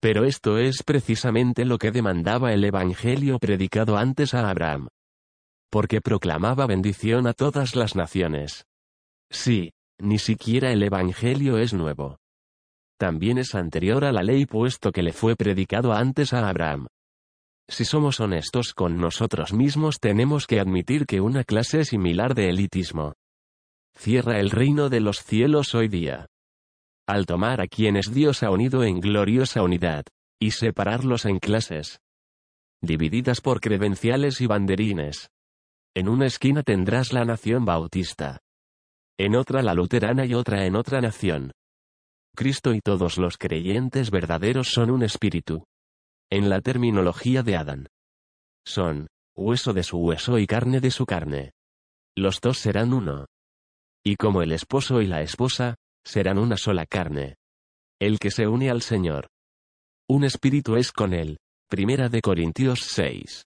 Pero 0.00 0.24
esto 0.24 0.58
es 0.58 0.82
precisamente 0.82 1.64
lo 1.64 1.78
que 1.78 1.92
demandaba 1.92 2.52
el 2.52 2.64
Evangelio 2.64 3.38
predicado 3.38 3.96
antes 3.96 4.34
a 4.34 4.50
Abraham. 4.50 4.88
Porque 5.72 6.02
proclamaba 6.02 6.66
bendición 6.66 7.26
a 7.26 7.32
todas 7.32 7.74
las 7.76 7.96
naciones. 7.96 8.66
Sí, 9.30 9.72
ni 9.98 10.18
siquiera 10.18 10.70
el 10.70 10.82
Evangelio 10.82 11.56
es 11.56 11.72
nuevo. 11.72 12.18
También 12.98 13.38
es 13.38 13.54
anterior 13.54 14.04
a 14.04 14.12
la 14.12 14.22
ley 14.22 14.44
puesto 14.44 14.92
que 14.92 15.02
le 15.02 15.14
fue 15.14 15.34
predicado 15.34 15.94
antes 15.94 16.34
a 16.34 16.46
Abraham. 16.46 16.88
Si 17.68 17.86
somos 17.86 18.20
honestos 18.20 18.74
con 18.74 18.98
nosotros 18.98 19.54
mismos 19.54 19.98
tenemos 19.98 20.46
que 20.46 20.60
admitir 20.60 21.06
que 21.06 21.22
una 21.22 21.42
clase 21.42 21.86
similar 21.86 22.34
de 22.34 22.50
elitismo 22.50 23.14
cierra 23.96 24.40
el 24.40 24.50
reino 24.50 24.90
de 24.90 25.00
los 25.00 25.24
cielos 25.24 25.74
hoy 25.74 25.88
día. 25.88 26.26
Al 27.06 27.24
tomar 27.24 27.62
a 27.62 27.66
quienes 27.66 28.12
Dios 28.12 28.42
ha 28.42 28.50
unido 28.50 28.84
en 28.84 29.00
gloriosa 29.00 29.62
unidad, 29.62 30.04
y 30.38 30.50
separarlos 30.50 31.24
en 31.24 31.38
clases, 31.38 32.00
divididas 32.82 33.40
por 33.40 33.60
credenciales 33.60 34.40
y 34.42 34.46
banderines. 34.46 35.30
En 35.94 36.08
una 36.08 36.26
esquina 36.26 36.62
tendrás 36.62 37.12
la 37.12 37.24
nación 37.24 37.66
bautista. 37.66 38.40
En 39.18 39.36
otra 39.36 39.62
la 39.62 39.74
luterana 39.74 40.24
y 40.24 40.32
otra 40.32 40.64
en 40.64 40.74
otra 40.74 41.02
nación. 41.02 41.52
Cristo 42.34 42.72
y 42.72 42.80
todos 42.80 43.18
los 43.18 43.36
creyentes 43.36 44.10
verdaderos 44.10 44.68
son 44.68 44.90
un 44.90 45.02
espíritu. 45.02 45.64
En 46.30 46.48
la 46.48 46.62
terminología 46.62 47.42
de 47.42 47.56
Adán. 47.56 47.88
Son, 48.64 49.08
hueso 49.36 49.74
de 49.74 49.82
su 49.82 49.98
hueso 49.98 50.38
y 50.38 50.46
carne 50.46 50.80
de 50.80 50.90
su 50.90 51.04
carne. 51.04 51.52
Los 52.16 52.40
dos 52.40 52.58
serán 52.58 52.94
uno. 52.94 53.26
Y 54.02 54.16
como 54.16 54.40
el 54.40 54.52
esposo 54.52 55.02
y 55.02 55.06
la 55.06 55.20
esposa, 55.20 55.76
serán 56.04 56.38
una 56.38 56.56
sola 56.56 56.86
carne. 56.86 57.36
El 58.00 58.18
que 58.18 58.30
se 58.30 58.46
une 58.46 58.70
al 58.70 58.80
Señor. 58.80 59.28
Un 60.08 60.24
espíritu 60.24 60.76
es 60.76 60.90
con 60.90 61.12
él. 61.12 61.38
Primera 61.68 62.08
de 62.08 62.22
Corintios 62.22 62.80
6. 62.80 63.44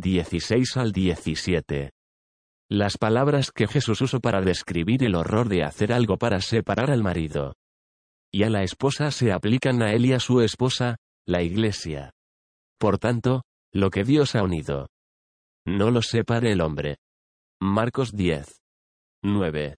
16 0.00 0.76
al 0.76 0.92
17. 0.92 1.90
Las 2.70 2.98
palabras 2.98 3.50
que 3.50 3.66
Jesús 3.66 4.00
usó 4.00 4.20
para 4.20 4.40
describir 4.40 5.04
el 5.04 5.14
horror 5.14 5.48
de 5.48 5.64
hacer 5.64 5.92
algo 5.92 6.16
para 6.18 6.40
separar 6.40 6.90
al 6.90 7.02
marido 7.02 7.54
y 8.32 8.42
a 8.42 8.50
la 8.50 8.62
esposa 8.62 9.10
se 9.10 9.32
aplican 9.32 9.82
a 9.82 9.92
él 9.92 10.06
y 10.06 10.12
a 10.12 10.20
su 10.20 10.40
esposa, 10.40 10.96
la 11.26 11.42
Iglesia. 11.42 12.12
Por 12.78 12.98
tanto, 12.98 13.42
lo 13.72 13.90
que 13.90 14.04
Dios 14.04 14.34
ha 14.34 14.42
unido. 14.42 14.88
No 15.66 15.90
lo 15.90 16.02
separe 16.02 16.52
el 16.52 16.60
hombre. 16.60 16.96
Marcos 17.60 18.12
10. 18.12 18.60
9. 19.22 19.76